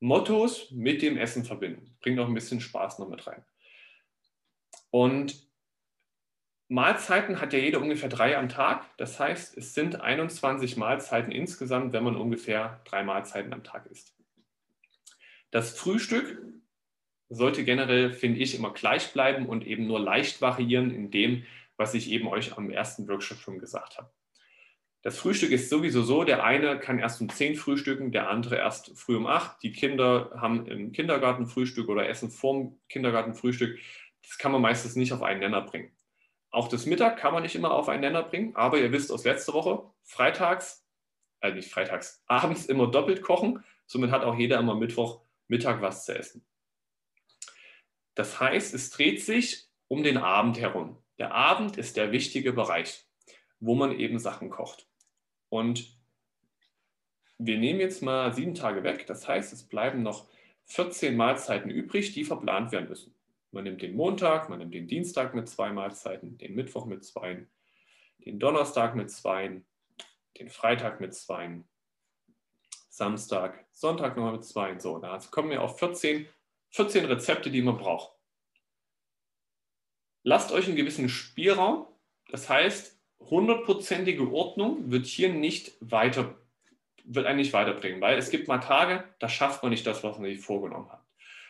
Mottos 0.00 0.70
mit 0.70 1.02
dem 1.02 1.16
Essen 1.16 1.44
verbinden. 1.44 1.96
Bringt 2.00 2.18
auch 2.18 2.26
ein 2.26 2.34
bisschen 2.34 2.60
Spaß 2.60 2.98
noch 2.98 3.08
mit 3.08 3.26
rein. 3.26 3.44
Und 4.90 5.48
Mahlzeiten 6.68 7.40
hat 7.40 7.52
ja 7.52 7.58
jeder 7.58 7.80
ungefähr 7.80 8.08
drei 8.08 8.36
am 8.36 8.48
Tag. 8.48 8.86
Das 8.96 9.20
heißt, 9.20 9.56
es 9.56 9.74
sind 9.74 10.00
21 10.00 10.76
Mahlzeiten 10.76 11.30
insgesamt, 11.30 11.92
wenn 11.92 12.02
man 12.02 12.16
ungefähr 12.16 12.80
drei 12.84 13.02
Mahlzeiten 13.02 13.52
am 13.52 13.62
Tag 13.62 13.86
isst. 13.86 14.16
Das 15.50 15.78
Frühstück 15.78 16.42
sollte 17.34 17.64
generell, 17.64 18.12
finde 18.12 18.40
ich, 18.40 18.54
immer 18.54 18.72
gleich 18.72 19.12
bleiben 19.12 19.46
und 19.46 19.66
eben 19.66 19.86
nur 19.86 20.00
leicht 20.00 20.40
variieren 20.40 20.90
in 20.90 21.10
dem, 21.10 21.44
was 21.76 21.94
ich 21.94 22.10
eben 22.10 22.28
euch 22.28 22.56
am 22.56 22.70
ersten 22.70 23.08
Workshop 23.08 23.38
schon 23.38 23.58
gesagt 23.58 23.98
habe. 23.98 24.10
Das 25.02 25.18
Frühstück 25.18 25.50
ist 25.50 25.68
sowieso 25.68 26.02
so, 26.02 26.22
der 26.22 26.44
eine 26.44 26.78
kann 26.78 27.00
erst 27.00 27.20
um 27.20 27.28
10 27.28 27.56
frühstücken, 27.56 28.12
der 28.12 28.28
andere 28.28 28.56
erst 28.56 28.96
früh 28.96 29.16
um 29.16 29.26
8. 29.26 29.60
Die 29.62 29.72
Kinder 29.72 30.30
haben 30.36 30.66
im 30.66 30.92
Kindergarten 30.92 31.46
Frühstück 31.46 31.88
oder 31.88 32.08
essen 32.08 32.30
vorm 32.30 32.78
Kindergarten 32.88 33.34
Frühstück. 33.34 33.78
Das 34.22 34.38
kann 34.38 34.52
man 34.52 34.62
meistens 34.62 34.94
nicht 34.94 35.12
auf 35.12 35.22
einen 35.22 35.40
Nenner 35.40 35.62
bringen. 35.62 35.90
Auch 36.50 36.68
das 36.68 36.86
Mittag 36.86 37.16
kann 37.16 37.32
man 37.32 37.42
nicht 37.42 37.56
immer 37.56 37.72
auf 37.72 37.88
einen 37.88 38.02
Nenner 38.02 38.22
bringen, 38.22 38.54
aber 38.54 38.78
ihr 38.78 38.92
wisst 38.92 39.10
aus 39.10 39.24
letzter 39.24 39.54
Woche, 39.54 39.82
freitags, 40.04 40.86
äh 41.40 41.52
nicht 41.52 41.72
freitags, 41.72 42.22
abends 42.26 42.66
immer 42.66 42.88
doppelt 42.88 43.22
kochen. 43.22 43.64
Somit 43.86 44.12
hat 44.12 44.22
auch 44.22 44.36
jeder 44.36 44.60
immer 44.60 44.76
Mittwoch 44.76 45.22
Mittag 45.48 45.82
was 45.82 46.04
zu 46.04 46.16
essen. 46.16 46.44
Das 48.14 48.40
heißt, 48.40 48.74
es 48.74 48.90
dreht 48.90 49.22
sich 49.22 49.68
um 49.88 50.02
den 50.02 50.18
Abend 50.18 50.58
herum. 50.58 50.98
Der 51.18 51.32
Abend 51.32 51.76
ist 51.78 51.96
der 51.96 52.12
wichtige 52.12 52.52
Bereich, 52.52 53.06
wo 53.60 53.74
man 53.74 53.98
eben 53.98 54.18
Sachen 54.18 54.50
kocht. 54.50 54.88
Und 55.48 55.98
wir 57.38 57.58
nehmen 57.58 57.80
jetzt 57.80 58.02
mal 58.02 58.32
sieben 58.32 58.54
Tage 58.54 58.84
weg. 58.84 59.06
Das 59.06 59.26
heißt, 59.28 59.52
es 59.52 59.68
bleiben 59.68 60.02
noch 60.02 60.28
14 60.66 61.16
Mahlzeiten 61.16 61.70
übrig, 61.70 62.12
die 62.12 62.24
verplant 62.24 62.72
werden 62.72 62.88
müssen. 62.88 63.14
Man 63.50 63.64
nimmt 63.64 63.82
den 63.82 63.94
Montag, 63.94 64.48
man 64.48 64.60
nimmt 64.60 64.74
den 64.74 64.86
Dienstag 64.86 65.34
mit 65.34 65.48
zwei 65.48 65.72
Mahlzeiten, 65.72 66.38
den 66.38 66.54
Mittwoch 66.54 66.86
mit 66.86 67.04
zwei, 67.04 67.46
den 68.24 68.38
Donnerstag 68.38 68.94
mit 68.94 69.10
zwei, 69.10 69.62
den 70.38 70.48
Freitag 70.48 71.00
mit 71.00 71.14
zwei, 71.14 71.62
Samstag, 72.88 73.66
Sonntag 73.72 74.16
nochmal 74.16 74.32
mit 74.32 74.44
zwei. 74.44 74.78
So, 74.78 74.98
da 74.98 75.18
kommen 75.30 75.50
wir 75.50 75.62
auf 75.62 75.78
14, 75.78 76.26
14 76.72 77.04
Rezepte, 77.04 77.50
die 77.50 77.62
man 77.62 77.78
braucht. 77.78 78.12
Lasst 80.22 80.52
euch 80.52 80.66
einen 80.66 80.76
gewissen 80.76 81.08
Spielraum. 81.08 81.86
Das 82.30 82.48
heißt, 82.48 82.98
hundertprozentige 83.20 84.30
Ordnung 84.32 84.90
wird 84.90 85.06
hier 85.06 85.32
nicht 85.32 85.72
weiter, 85.80 86.34
wird 87.04 87.26
einen 87.26 87.38
nicht 87.38 87.52
weiterbringen, 87.52 88.00
weil 88.00 88.18
es 88.18 88.30
gibt 88.30 88.48
mal 88.48 88.58
Tage, 88.58 89.04
da 89.18 89.28
schafft 89.28 89.62
man 89.62 89.70
nicht 89.70 89.86
das, 89.86 90.02
was 90.02 90.18
man 90.18 90.30
sich 90.30 90.40
vorgenommen 90.40 90.90
hat. 90.90 91.04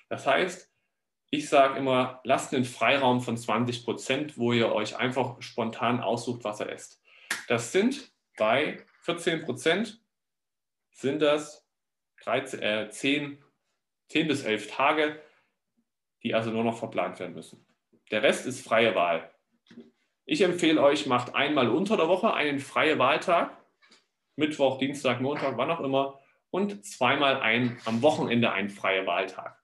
Das 0.09 0.26
heißt, 0.26 0.71
ich 1.31 1.49
sage 1.49 1.79
immer, 1.79 2.21
lasst 2.25 2.53
einen 2.53 2.64
Freiraum 2.64 3.20
von 3.20 3.37
20 3.37 3.85
Prozent, 3.85 4.37
wo 4.37 4.53
ihr 4.53 4.73
euch 4.73 4.97
einfach 4.97 5.40
spontan 5.40 6.01
aussucht, 6.01 6.44
was 6.44 6.61
ihr 6.61 6.68
esst. 6.68 7.01
Das 7.49 7.73
sind 7.73 8.12
bei 8.37 8.85
14 9.03 9.42
Prozent 9.42 10.03
sind 10.90 11.20
das 11.23 11.66
13, 12.23 12.62
äh, 12.62 12.90
10, 12.90 13.42
10 14.12 14.29
bis 14.29 14.44
11 14.44 14.70
Tage, 14.70 15.20
die 16.22 16.35
also 16.35 16.51
nur 16.51 16.64
noch 16.64 16.79
verplant 16.79 17.18
werden 17.18 17.35
müssen. 17.35 17.66
Der 18.11 18.22
Rest 18.22 18.46
ist 18.46 18.62
freie 18.62 18.94
Wahl. 18.94 19.31
Ich 20.27 20.42
empfehle 20.42 20.83
euch, 20.83 21.07
macht 21.07 21.35
einmal 21.35 21.68
unter 21.68 21.96
der 21.96 22.09
Woche 22.09 22.35
einen 22.35 22.61
freien 22.61 22.98
Wahltag, 22.98 23.57
Mittwoch, 24.37 24.79
Dienstag, 24.79 25.20
Montag, 25.20 25.57
wann 25.57 25.70
auch 25.70 25.81
immer, 25.81 26.20
und 26.51 26.85
zweimal 26.85 27.40
ein, 27.40 27.79
am 27.87 28.03
Wochenende 28.03 28.53
einen 28.53 28.68
freien 28.68 29.07
Wahltag. 29.07 29.59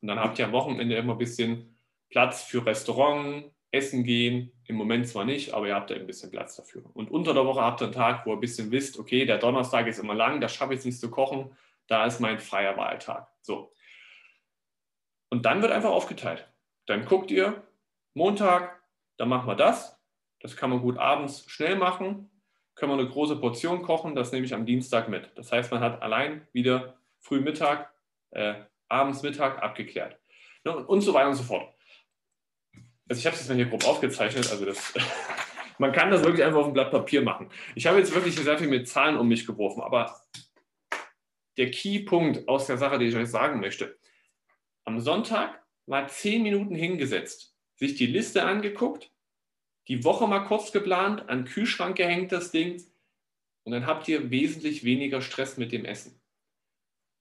Und 0.00 0.08
dann 0.08 0.20
habt 0.20 0.38
ihr 0.38 0.46
am 0.46 0.52
Wochenende 0.52 0.94
immer 0.94 1.14
ein 1.14 1.18
bisschen 1.18 1.76
Platz 2.10 2.44
für 2.44 2.64
Restaurant, 2.64 3.50
Essen 3.72 4.04
gehen. 4.04 4.52
Im 4.66 4.76
Moment 4.76 5.08
zwar 5.08 5.24
nicht, 5.24 5.52
aber 5.52 5.66
ihr 5.66 5.74
habt 5.74 5.90
da 5.90 5.96
ein 5.96 6.06
bisschen 6.06 6.30
Platz 6.30 6.56
dafür. 6.56 6.84
Und 6.94 7.10
unter 7.10 7.34
der 7.34 7.44
Woche 7.44 7.60
habt 7.60 7.82
ihr 7.82 7.86
einen 7.86 7.92
Tag, 7.92 8.24
wo 8.24 8.30
ihr 8.30 8.36
ein 8.36 8.40
bisschen 8.40 8.70
wisst, 8.70 8.98
okay, 8.98 9.26
der 9.26 9.38
Donnerstag 9.38 9.88
ist 9.88 9.98
immer 9.98 10.14
lang, 10.14 10.40
da 10.40 10.48
schaffe 10.48 10.74
ich 10.74 10.80
es 10.80 10.86
nicht 10.86 11.00
zu 11.00 11.10
kochen, 11.10 11.50
da 11.90 12.06
ist 12.06 12.20
mein 12.20 12.38
freier 12.38 12.76
Wahltag. 12.76 13.28
So. 13.42 13.72
Und 15.28 15.44
dann 15.44 15.60
wird 15.60 15.72
einfach 15.72 15.90
aufgeteilt. 15.90 16.48
Dann 16.86 17.04
guckt 17.04 17.30
ihr, 17.30 17.66
Montag, 18.14 18.80
dann 19.16 19.28
machen 19.28 19.48
wir 19.48 19.56
das. 19.56 20.00
Das 20.40 20.56
kann 20.56 20.70
man 20.70 20.80
gut 20.80 20.98
abends 20.98 21.44
schnell 21.50 21.76
machen. 21.76 22.30
Können 22.76 22.92
wir 22.92 22.98
eine 22.98 23.08
große 23.08 23.36
Portion 23.36 23.82
kochen, 23.82 24.14
das 24.14 24.32
nehme 24.32 24.46
ich 24.46 24.54
am 24.54 24.64
Dienstag 24.64 25.08
mit. 25.08 25.30
Das 25.34 25.52
heißt, 25.52 25.70
man 25.72 25.80
hat 25.80 26.00
allein 26.00 26.46
wieder 26.52 26.96
früh 27.18 27.40
Mittag, 27.40 27.92
äh, 28.30 28.54
abends, 28.88 29.22
Mittag 29.22 29.62
abgeklärt. 29.62 30.18
Ne, 30.64 30.76
und 30.76 31.00
so 31.00 31.12
weiter 31.12 31.28
und 31.28 31.34
so 31.34 31.42
fort. 31.42 31.74
Also 33.08 33.18
ich 33.18 33.26
habe 33.26 33.34
es 33.34 33.42
jetzt 33.42 33.48
mal 33.48 33.56
hier 33.56 33.66
grob 33.66 33.84
aufgezeichnet, 33.86 34.48
also 34.50 34.64
das, 34.64 34.94
man 35.78 35.92
kann 35.92 36.10
das 36.10 36.22
wirklich 36.22 36.44
einfach 36.44 36.60
auf 36.60 36.66
ein 36.68 36.72
Blatt 36.72 36.92
Papier 36.92 37.22
machen. 37.22 37.50
Ich 37.74 37.86
habe 37.86 37.98
jetzt 37.98 38.14
wirklich 38.14 38.36
sehr 38.36 38.58
viel 38.58 38.68
mit 38.68 38.88
Zahlen 38.88 39.18
um 39.18 39.26
mich 39.26 39.46
geworfen, 39.46 39.82
aber 39.82 40.20
der 41.56 41.70
Keypunkt 41.70 42.48
aus 42.48 42.66
der 42.66 42.78
Sache, 42.78 42.98
die 42.98 43.06
ich 43.06 43.16
euch 43.16 43.28
sagen 43.28 43.60
möchte, 43.60 43.98
am 44.84 45.00
Sonntag 45.00 45.62
mal 45.86 46.08
zehn 46.08 46.42
Minuten 46.42 46.74
hingesetzt, 46.74 47.54
sich 47.74 47.94
die 47.94 48.06
Liste 48.06 48.44
angeguckt, 48.44 49.10
die 49.88 50.04
Woche 50.04 50.26
mal 50.26 50.40
kurz 50.40 50.72
geplant, 50.72 51.28
an 51.28 51.40
den 51.40 51.46
Kühlschrank 51.46 51.96
gehängt 51.96 52.32
das 52.32 52.50
Ding 52.50 52.82
und 53.64 53.72
dann 53.72 53.86
habt 53.86 54.08
ihr 54.08 54.30
wesentlich 54.30 54.84
weniger 54.84 55.20
Stress 55.20 55.56
mit 55.56 55.72
dem 55.72 55.84
Essen. 55.84 56.20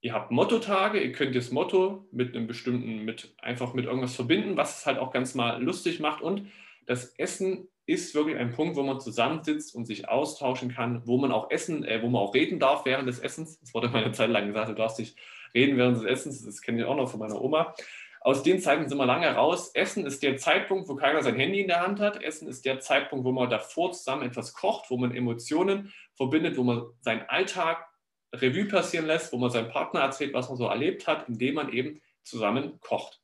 Ihr 0.01 0.13
habt 0.13 0.31
Mottotage, 0.31 1.01
ihr 1.01 1.11
könnt 1.11 1.35
das 1.35 1.51
Motto 1.51 2.07
mit 2.11 2.35
einem 2.35 2.47
bestimmten, 2.47 3.03
mit 3.03 3.33
einfach 3.39 3.73
mit 3.73 3.85
irgendwas 3.85 4.15
verbinden, 4.15 4.55
was 4.55 4.79
es 4.79 4.85
halt 4.85 4.97
auch 4.97 5.11
ganz 5.11 5.35
mal 5.35 5.61
lustig 5.61 5.99
macht. 5.99 6.21
Und 6.21 6.49
das 6.85 7.13
Essen 7.17 7.67
ist 7.89 8.13
wirklich 8.13 8.37
ein 8.37 8.51
Punkt, 8.51 8.75
wo 8.75 8.83
man 8.83 8.99
zusammensitzt 8.99 9.73
und 9.73 9.85
sich 9.85 10.07
austauschen 10.07 10.73
kann, 10.73 11.01
wo 11.05 11.17
man 11.17 11.31
auch 11.31 11.49
essen, 11.49 11.83
äh, 11.83 12.01
wo 12.01 12.07
man 12.07 12.21
auch 12.21 12.33
reden 12.33 12.59
darf 12.59 12.85
während 12.85 13.07
des 13.07 13.19
Essens. 13.19 13.59
Das 13.59 13.73
wurde 13.73 13.89
meine 13.89 14.11
Zeit 14.11 14.29
lang 14.29 14.47
gesagt, 14.47 14.69
du 14.69 14.75
darfst 14.75 14.99
nicht 14.99 15.17
reden 15.53 15.77
während 15.77 15.97
des 15.97 16.05
Essens. 16.05 16.45
Das 16.45 16.61
kenne 16.61 16.81
ich 16.81 16.85
auch 16.85 16.95
noch 16.95 17.09
von 17.09 17.19
meiner 17.19 17.41
Oma. 17.41 17.73
Aus 18.21 18.43
den 18.43 18.59
Zeiten 18.59 18.87
sind 18.87 18.97
wir 18.97 19.05
lange 19.05 19.27
raus. 19.33 19.71
Essen 19.73 20.05
ist 20.05 20.21
der 20.21 20.37
Zeitpunkt, 20.37 20.87
wo 20.89 20.95
keiner 20.95 21.23
sein 21.23 21.35
Handy 21.35 21.61
in 21.61 21.67
der 21.67 21.81
Hand 21.81 21.99
hat. 21.99 22.21
Essen 22.21 22.47
ist 22.47 22.65
der 22.65 22.79
Zeitpunkt, 22.79 23.25
wo 23.25 23.31
man 23.31 23.49
davor 23.49 23.93
zusammen 23.93 24.23
etwas 24.23 24.53
kocht, 24.53 24.89
wo 24.89 24.97
man 24.97 25.15
Emotionen 25.15 25.93
verbindet, 26.15 26.57
wo 26.57 26.63
man 26.63 26.83
seinen 27.01 27.21
Alltag 27.29 27.87
Revue 28.35 28.65
passieren 28.65 29.07
lässt, 29.07 29.33
wo 29.33 29.37
man 29.37 29.49
seinem 29.49 29.69
Partner 29.69 30.01
erzählt, 30.01 30.33
was 30.33 30.49
man 30.49 30.57
so 30.57 30.67
erlebt 30.67 31.07
hat, 31.07 31.27
indem 31.29 31.55
man 31.55 31.71
eben 31.71 32.01
zusammen 32.23 32.79
kocht. 32.81 33.18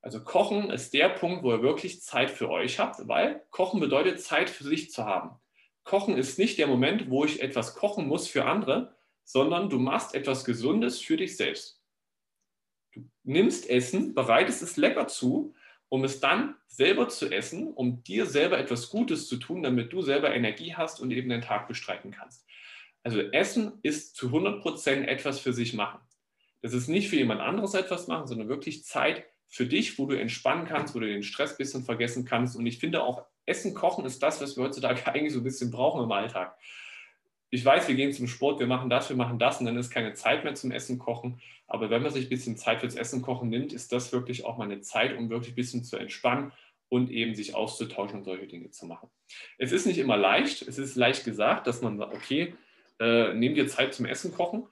Also 0.00 0.22
Kochen 0.22 0.70
ist 0.70 0.94
der 0.94 1.08
Punkt, 1.08 1.42
wo 1.42 1.52
ihr 1.52 1.62
wirklich 1.62 2.02
Zeit 2.02 2.30
für 2.30 2.50
euch 2.50 2.78
habt, 2.78 3.08
weil 3.08 3.44
Kochen 3.50 3.80
bedeutet 3.80 4.20
Zeit 4.20 4.48
für 4.48 4.64
sich 4.64 4.90
zu 4.90 5.04
haben. 5.04 5.38
Kochen 5.84 6.16
ist 6.16 6.38
nicht 6.38 6.58
der 6.58 6.66
Moment, 6.66 7.10
wo 7.10 7.24
ich 7.24 7.42
etwas 7.42 7.74
kochen 7.74 8.06
muss 8.06 8.28
für 8.28 8.44
andere, 8.44 8.94
sondern 9.24 9.68
du 9.68 9.78
machst 9.78 10.14
etwas 10.14 10.44
Gesundes 10.44 11.00
für 11.00 11.16
dich 11.16 11.36
selbst. 11.36 11.82
Du 12.94 13.08
nimmst 13.24 13.68
Essen, 13.68 14.14
bereitest 14.14 14.62
es 14.62 14.76
lecker 14.76 15.08
zu, 15.08 15.54
um 15.88 16.04
es 16.04 16.20
dann 16.20 16.54
selber 16.66 17.08
zu 17.08 17.30
essen, 17.30 17.72
um 17.72 18.02
dir 18.04 18.26
selber 18.26 18.58
etwas 18.58 18.90
Gutes 18.90 19.28
zu 19.28 19.36
tun, 19.36 19.62
damit 19.62 19.92
du 19.92 20.02
selber 20.02 20.34
Energie 20.34 20.74
hast 20.74 21.00
und 21.00 21.10
eben 21.10 21.30
den 21.30 21.42
Tag 21.42 21.68
bestreiten 21.68 22.10
kannst. 22.10 22.46
Also 23.02 23.20
Essen 23.20 23.78
ist 23.82 24.16
zu 24.16 24.28
100% 24.28 25.04
etwas 25.06 25.40
für 25.40 25.52
sich 25.52 25.72
machen. 25.72 26.00
Das 26.60 26.74
ist 26.74 26.88
nicht 26.88 27.08
für 27.08 27.16
jemand 27.16 27.40
anderes 27.40 27.74
etwas 27.74 28.08
machen, 28.08 28.26
sondern 28.26 28.48
wirklich 28.48 28.84
Zeit 28.84 29.24
für 29.48 29.66
dich, 29.66 29.98
wo 29.98 30.06
du 30.06 30.18
entspannen 30.18 30.66
kannst, 30.66 30.94
wo 30.94 31.00
du 31.00 31.06
den 31.06 31.22
Stress 31.22 31.52
ein 31.52 31.58
bisschen 31.58 31.84
vergessen 31.84 32.24
kannst. 32.24 32.56
Und 32.56 32.66
ich 32.66 32.78
finde 32.78 33.02
auch, 33.02 33.24
Essen, 33.46 33.74
Kochen 33.74 34.04
ist 34.04 34.22
das, 34.22 34.40
was 34.40 34.56
wir 34.56 34.64
heutzutage 34.64 35.06
eigentlich 35.12 35.32
so 35.32 35.40
ein 35.40 35.44
bisschen 35.44 35.70
brauchen 35.70 36.02
im 36.02 36.12
Alltag. 36.12 36.56
Ich 37.50 37.64
weiß, 37.64 37.88
wir 37.88 37.94
gehen 37.94 38.12
zum 38.12 38.26
Sport, 38.26 38.60
wir 38.60 38.66
machen 38.66 38.90
das, 38.90 39.08
wir 39.08 39.16
machen 39.16 39.38
das 39.38 39.58
und 39.58 39.66
dann 39.66 39.76
ist 39.78 39.90
keine 39.90 40.12
Zeit 40.12 40.44
mehr 40.44 40.54
zum 40.54 40.70
Essen 40.70 40.98
kochen. 40.98 41.40
Aber 41.66 41.88
wenn 41.88 42.02
man 42.02 42.12
sich 42.12 42.26
ein 42.26 42.28
bisschen 42.28 42.58
Zeit 42.58 42.80
fürs 42.80 42.94
Essen 42.94 43.22
kochen 43.22 43.48
nimmt, 43.48 43.72
ist 43.72 43.90
das 43.90 44.12
wirklich 44.12 44.44
auch 44.44 44.58
mal 44.58 44.64
eine 44.64 44.82
Zeit, 44.82 45.16
um 45.16 45.30
wirklich 45.30 45.52
ein 45.52 45.56
bisschen 45.56 45.82
zu 45.82 45.96
entspannen 45.96 46.52
und 46.90 47.10
eben 47.10 47.34
sich 47.34 47.54
auszutauschen 47.54 48.18
und 48.18 48.24
solche 48.24 48.46
Dinge 48.46 48.70
zu 48.70 48.86
machen. 48.86 49.08
Es 49.56 49.72
ist 49.72 49.86
nicht 49.86 49.98
immer 49.98 50.16
leicht, 50.18 50.62
es 50.62 50.78
ist 50.78 50.96
leicht 50.96 51.24
gesagt, 51.24 51.66
dass 51.66 51.80
man 51.80 51.96
sagt, 51.96 52.14
okay, 52.14 52.54
äh, 53.00 53.32
nehm 53.32 53.54
dir 53.54 53.68
Zeit 53.68 53.94
zum 53.94 54.06
Essen 54.06 54.32
kochen. 54.32 54.66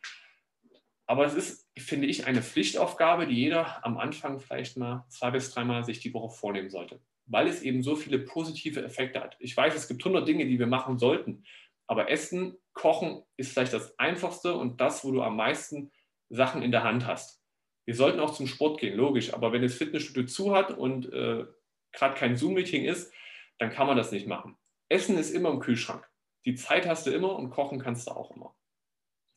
aber 1.06 1.24
es 1.24 1.34
ist, 1.34 1.65
finde 1.76 2.06
ich, 2.06 2.26
eine 2.26 2.42
Pflichtaufgabe, 2.42 3.26
die 3.26 3.34
jeder 3.34 3.84
am 3.84 3.98
Anfang 3.98 4.38
vielleicht 4.38 4.76
mal 4.76 5.04
zwei 5.08 5.30
bis 5.30 5.50
dreimal 5.50 5.84
sich 5.84 6.00
die 6.00 6.14
Woche 6.14 6.34
vornehmen 6.34 6.70
sollte, 6.70 7.00
weil 7.26 7.48
es 7.48 7.62
eben 7.62 7.82
so 7.82 7.96
viele 7.96 8.18
positive 8.18 8.82
Effekte 8.82 9.20
hat. 9.20 9.36
Ich 9.40 9.56
weiß, 9.56 9.74
es 9.74 9.88
gibt 9.88 10.04
hundert 10.04 10.26
Dinge, 10.26 10.46
die 10.46 10.58
wir 10.58 10.66
machen 10.66 10.98
sollten, 10.98 11.44
aber 11.86 12.10
Essen, 12.10 12.56
Kochen 12.72 13.22
ist 13.36 13.52
vielleicht 13.52 13.72
das 13.72 13.98
Einfachste 13.98 14.54
und 14.56 14.80
das, 14.80 15.04
wo 15.04 15.12
du 15.12 15.22
am 15.22 15.36
meisten 15.36 15.92
Sachen 16.28 16.62
in 16.62 16.72
der 16.72 16.82
Hand 16.82 17.06
hast. 17.06 17.42
Wir 17.84 17.94
sollten 17.94 18.20
auch 18.20 18.32
zum 18.32 18.46
Sport 18.46 18.80
gehen, 18.80 18.96
logisch, 18.96 19.32
aber 19.32 19.52
wenn 19.52 19.62
das 19.62 19.74
Fitnessstudio 19.74 20.26
zu 20.26 20.54
hat 20.54 20.76
und 20.76 21.12
äh, 21.12 21.44
gerade 21.92 22.14
kein 22.14 22.36
Zoom-Meeting 22.36 22.84
ist, 22.84 23.12
dann 23.58 23.70
kann 23.70 23.86
man 23.86 23.96
das 23.96 24.12
nicht 24.12 24.26
machen. 24.26 24.56
Essen 24.88 25.16
ist 25.16 25.30
immer 25.30 25.50
im 25.50 25.60
Kühlschrank. 25.60 26.08
Die 26.44 26.54
Zeit 26.54 26.86
hast 26.86 27.06
du 27.06 27.10
immer 27.10 27.36
und 27.36 27.50
kochen 27.50 27.78
kannst 27.78 28.08
du 28.08 28.12
auch 28.12 28.34
immer. 28.34 28.54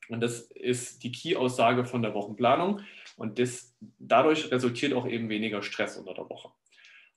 Und 0.09 0.21
das 0.21 0.41
ist 0.41 1.03
die 1.03 1.11
Key-Aussage 1.11 1.85
von 1.85 2.01
der 2.01 2.13
Wochenplanung. 2.13 2.81
Und 3.15 3.39
das, 3.39 3.75
dadurch 3.99 4.51
resultiert 4.51 4.93
auch 4.93 5.07
eben 5.07 5.29
weniger 5.29 5.61
Stress 5.61 5.97
unter 5.97 6.15
der 6.15 6.29
Woche. 6.29 6.51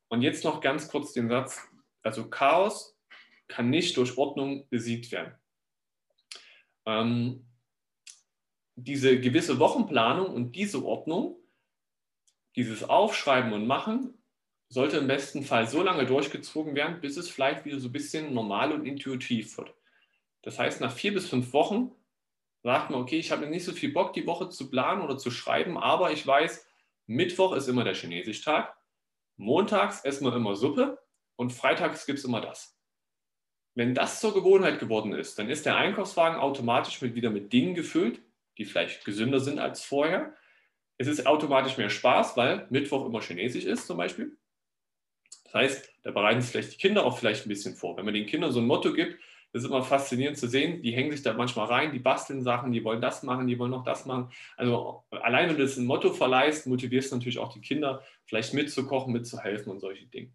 Und 0.08 0.22
jetzt 0.22 0.44
noch 0.44 0.60
ganz 0.60 0.88
kurz 0.88 1.12
den 1.14 1.28
Satz, 1.28 1.60
also 2.02 2.28
Chaos 2.28 2.98
kann 3.48 3.70
nicht 3.70 3.96
durch 3.96 4.18
Ordnung 4.18 4.68
besiegt 4.68 5.10
werden. 5.10 5.34
Ähm, 6.84 7.46
diese 8.76 9.18
gewisse 9.20 9.58
Wochenplanung 9.58 10.34
und 10.34 10.52
diese 10.52 10.84
Ordnung, 10.84 11.36
dieses 12.56 12.84
Aufschreiben 12.84 13.52
und 13.52 13.66
Machen, 13.66 14.22
sollte 14.68 14.98
im 14.98 15.06
besten 15.06 15.42
Fall 15.42 15.66
so 15.66 15.82
lange 15.82 16.06
durchgezogen 16.06 16.74
werden, 16.74 17.00
bis 17.00 17.16
es 17.16 17.28
vielleicht 17.28 17.64
wieder 17.64 17.78
so 17.78 17.88
ein 17.88 17.92
bisschen 17.92 18.34
normal 18.34 18.72
und 18.72 18.86
intuitiv 18.86 19.56
wird. 19.58 19.74
Das 20.42 20.58
heißt, 20.58 20.80
nach 20.80 20.92
vier 20.92 21.14
bis 21.14 21.28
fünf 21.28 21.52
Wochen 21.52 21.92
sagt 22.62 22.90
man, 22.90 23.00
okay, 23.00 23.18
ich 23.18 23.30
habe 23.30 23.46
nicht 23.46 23.64
so 23.64 23.72
viel 23.72 23.92
Bock, 23.92 24.12
die 24.12 24.26
Woche 24.26 24.48
zu 24.48 24.70
planen 24.70 25.02
oder 25.02 25.18
zu 25.18 25.30
schreiben, 25.30 25.76
aber 25.76 26.12
ich 26.12 26.26
weiß, 26.26 26.66
Mittwoch 27.06 27.54
ist 27.54 27.68
immer 27.68 27.84
der 27.84 27.94
Chinesisch-Tag, 27.94 28.76
montags 29.36 30.04
essen 30.04 30.24
wir 30.24 30.34
immer 30.36 30.54
Suppe 30.54 30.98
und 31.36 31.50
freitags 31.50 32.06
gibt 32.06 32.20
es 32.20 32.24
immer 32.24 32.40
das. 32.40 32.78
Wenn 33.74 33.94
das 33.94 34.20
zur 34.20 34.34
Gewohnheit 34.34 34.78
geworden 34.78 35.14
ist, 35.14 35.38
dann 35.38 35.48
ist 35.48 35.66
der 35.66 35.76
Einkaufswagen 35.76 36.38
automatisch 36.38 37.00
mit, 37.00 37.14
wieder 37.14 37.30
mit 37.30 37.52
Dingen 37.52 37.74
gefüllt, 37.74 38.20
die 38.58 38.64
vielleicht 38.64 39.04
gesünder 39.04 39.40
sind 39.40 39.58
als 39.58 39.84
vorher. 39.84 40.36
Es 40.98 41.08
ist 41.08 41.26
automatisch 41.26 41.78
mehr 41.78 41.88
Spaß, 41.88 42.36
weil 42.36 42.66
Mittwoch 42.70 43.06
immer 43.06 43.22
Chinesisch 43.22 43.64
ist 43.64 43.86
zum 43.86 43.96
Beispiel. 43.96 44.36
Das 45.44 45.54
heißt, 45.54 45.92
da 46.02 46.10
bereiten 46.10 46.40
sich 46.42 46.50
vielleicht 46.50 46.74
die 46.74 46.78
Kinder 46.78 47.04
auch 47.04 47.18
vielleicht 47.18 47.46
ein 47.46 47.48
bisschen 47.48 47.74
vor. 47.74 47.96
Wenn 47.96 48.04
man 48.04 48.14
den 48.14 48.26
Kindern 48.26 48.52
so 48.52 48.60
ein 48.60 48.66
Motto 48.66 48.92
gibt, 48.92 49.18
das 49.52 49.62
ist 49.62 49.68
immer 49.68 49.82
faszinierend 49.82 50.38
zu 50.38 50.48
sehen. 50.48 50.82
Die 50.82 50.92
hängen 50.92 51.10
sich 51.10 51.22
da 51.22 51.34
manchmal 51.34 51.66
rein, 51.66 51.92
die 51.92 51.98
basteln 51.98 52.42
Sachen, 52.42 52.72
die 52.72 52.84
wollen 52.84 53.02
das 53.02 53.22
machen, 53.22 53.46
die 53.46 53.58
wollen 53.58 53.70
noch 53.70 53.84
das 53.84 54.06
machen. 54.06 54.30
Also 54.56 55.04
allein 55.10 55.50
wenn 55.50 55.56
du 55.56 55.62
das 55.62 55.76
ein 55.76 55.84
Motto 55.84 56.12
verleihst, 56.12 56.66
motivierst 56.66 57.12
du 57.12 57.16
natürlich 57.16 57.38
auch 57.38 57.52
die 57.52 57.60
Kinder, 57.60 58.02
vielleicht 58.24 58.54
mitzukochen, 58.54 59.12
mitzuhelfen 59.12 59.70
und 59.70 59.80
solche 59.80 60.06
Dinge. 60.06 60.30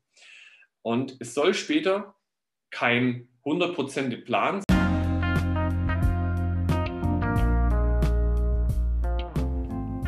Und 0.84 1.17
es 1.19 1.34
soll 1.34 1.53
später 1.53 2.15
kein 2.69 3.27
100% 3.43 4.23
Plan 4.23 4.62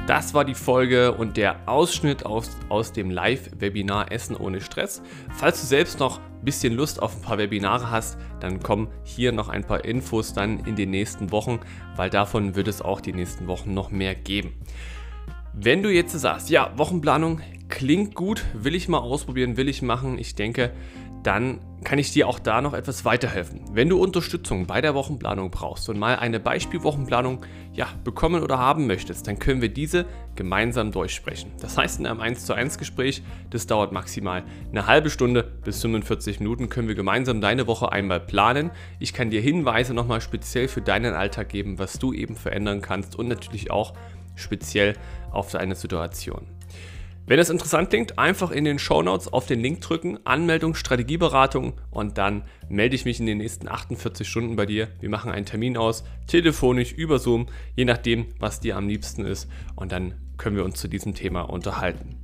Das 0.10 0.34
war 0.34 0.44
die 0.44 0.56
Folge 0.56 1.14
und 1.14 1.38
der 1.38 1.68
Ausschnitt 1.68 2.26
aus, 2.26 2.50
aus 2.70 2.94
dem 2.94 3.12
Live-Webinar 3.12 4.12
Essen 4.12 4.36
ohne 4.36 4.60
Stress. 4.60 5.04
Falls 5.36 5.62
du 5.62 5.68
selbst 5.68 6.00
noch 6.00 6.20
bisschen 6.44 6.74
Lust 6.74 7.02
auf 7.02 7.16
ein 7.16 7.22
paar 7.22 7.38
Webinare 7.38 7.92
hast, 7.92 8.18
dann 8.40 8.62
kommen 8.62 8.88
hier 9.04 9.32
noch 9.32 9.50
ein 9.50 9.64
paar 9.64 9.86
Infos 9.86 10.34
dann 10.34 10.60
in 10.66 10.76
den 10.76 10.92
nächsten 10.92 11.32
Wochen, 11.32 11.60
weil 11.96 12.10
davon 12.10 12.56
wird 12.56 12.68
es 12.68 12.82
auch 12.82 13.02
die 13.02 13.14
nächsten 13.14 13.48
Wochen 13.48 13.74
noch 13.74 13.92
mehr 13.92 14.16
geben. 14.16 14.54
Wenn 15.54 15.84
du 15.84 15.90
jetzt 15.90 16.14
sagst, 16.14 16.50
ja, 16.50 16.72
Wochenplanung 16.78 17.42
klingt 17.68 18.16
gut, 18.16 18.46
will 18.54 18.76
ich 18.76 18.88
mal 18.88 19.00
ausprobieren, 19.00 19.58
will 19.58 19.68
ich 19.70 19.82
machen, 19.82 20.18
ich 20.18 20.36
denke, 20.36 20.72
dann 21.24 21.60
kann 21.84 22.00
ich 22.00 22.12
dir 22.12 22.28
auch 22.28 22.40
da 22.40 22.62
noch 22.62 22.74
etwas 22.74 23.06
weiterhelfen. 23.06 23.62
Wenn 23.72 23.90
du 23.90 24.02
Unterstützung 24.02 24.66
bei 24.66 24.82
der 24.82 24.96
Wochenplanung 24.96 25.50
brauchst 25.50 25.88
und 25.90 25.98
mal 25.98 26.18
eine 26.18 26.40
Beispielwochenplanung 26.40 27.46
ja, 27.74 27.88
bekommen 28.04 28.44
oder 28.44 28.58
haben 28.58 28.88
möchtest, 28.88 29.28
dann 29.28 29.40
können 29.40 29.62
wir 29.62 29.70
diese 29.70 30.06
gemeinsam 30.36 30.92
durchsprechen. 30.92 31.52
Das 31.62 31.78
heißt, 31.78 32.00
in 32.00 32.06
einem 32.06 32.20
1 32.20 32.46
zu 32.46 32.54
1 32.54 32.78
Gespräch, 32.78 33.24
das 33.50 33.68
dauert 33.68 33.92
maximal 33.92 34.44
eine 34.72 34.88
halbe 34.88 35.10
Stunde 35.10 35.44
bis 35.64 35.82
45 35.82 36.40
Minuten, 36.40 36.70
können 36.70 36.88
wir 36.88 36.96
gemeinsam 36.96 37.40
deine 37.40 37.68
Woche 37.68 37.92
einmal 37.92 38.20
planen. 38.20 38.72
Ich 39.00 39.14
kann 39.14 39.30
dir 39.30 39.42
Hinweise 39.42 39.94
nochmal 39.94 40.22
speziell 40.22 40.68
für 40.68 40.82
deinen 40.82 41.14
Alltag 41.14 41.50
geben, 41.50 41.80
was 41.80 42.00
du 42.00 42.14
eben 42.14 42.36
verändern 42.36 42.82
kannst 42.82 43.16
und 43.18 43.28
natürlich 43.28 43.72
auch 43.72 43.94
speziell 44.36 44.96
auf 45.32 45.52
deine 45.52 45.76
Situation. 45.76 46.59
Wenn 47.30 47.38
es 47.38 47.52
interessant 47.52 47.92
klingt, 47.92 48.18
einfach 48.18 48.50
in 48.50 48.66
den 48.66 48.80
Show 48.80 49.04
Notes 49.04 49.32
auf 49.32 49.46
den 49.46 49.60
Link 49.60 49.82
drücken, 49.82 50.18
Anmeldung, 50.24 50.74
Strategieberatung 50.74 51.74
und 51.92 52.18
dann 52.18 52.42
melde 52.70 52.96
ich 52.96 53.06
mich 53.06 53.20
in 53.20 53.28
den 53.28 53.38
nächsten 53.38 53.68
48 53.68 54.28
Stunden 54.28 54.56
bei 54.56 54.66
dir. 54.66 54.88
Wir 55.00 55.10
machen 55.10 55.30
einen 55.30 55.46
Termin 55.46 55.78
aus, 55.78 56.04
telefonisch, 56.26 56.92
über 56.92 57.20
Zoom, 57.20 57.46
je 57.76 57.86
nachdem, 57.86 58.26
was 58.40 58.62
dir 58.62 58.78
am 58.78 58.88
liebsten 58.88 59.26
ist 59.26 59.48
und 59.76 59.92
dann 59.92 60.16
können 60.38 60.56
wir 60.56 60.66
uns 60.66 60.80
zu 60.80 60.88
diesem 60.88 61.14
Thema 61.14 61.42
unterhalten. 61.42 62.18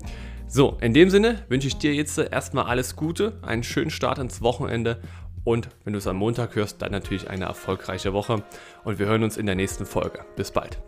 So, 0.48 0.76
in 0.82 0.96
dem 0.96 1.12
Sinne 1.12 1.46
wünsche 1.50 1.68
ich 1.68 1.78
dir 1.78 1.94
jetzt 1.94 2.18
erstmal 2.18 2.66
alles 2.66 2.96
Gute, 2.96 3.38
einen 3.44 3.62
schönen 3.62 3.92
Start 3.92 4.18
ins 4.18 4.42
Wochenende 4.42 5.02
und 5.44 5.70
wenn 5.84 5.94
du 5.94 6.00
es 6.00 6.08
am 6.08 6.16
Montag 6.16 6.56
hörst, 6.56 6.82
dann 6.82 6.92
natürlich 6.92 7.30
eine 7.30 7.46
erfolgreiche 7.46 8.12
Woche 8.14 8.42
und 8.84 8.98
wir 8.98 9.06
hören 9.06 9.22
uns 9.22 9.38
in 9.38 9.46
der 9.46 9.54
nächsten 9.54 9.86
Folge. 9.86 10.26
Bis 10.36 10.50
bald. 10.50 10.80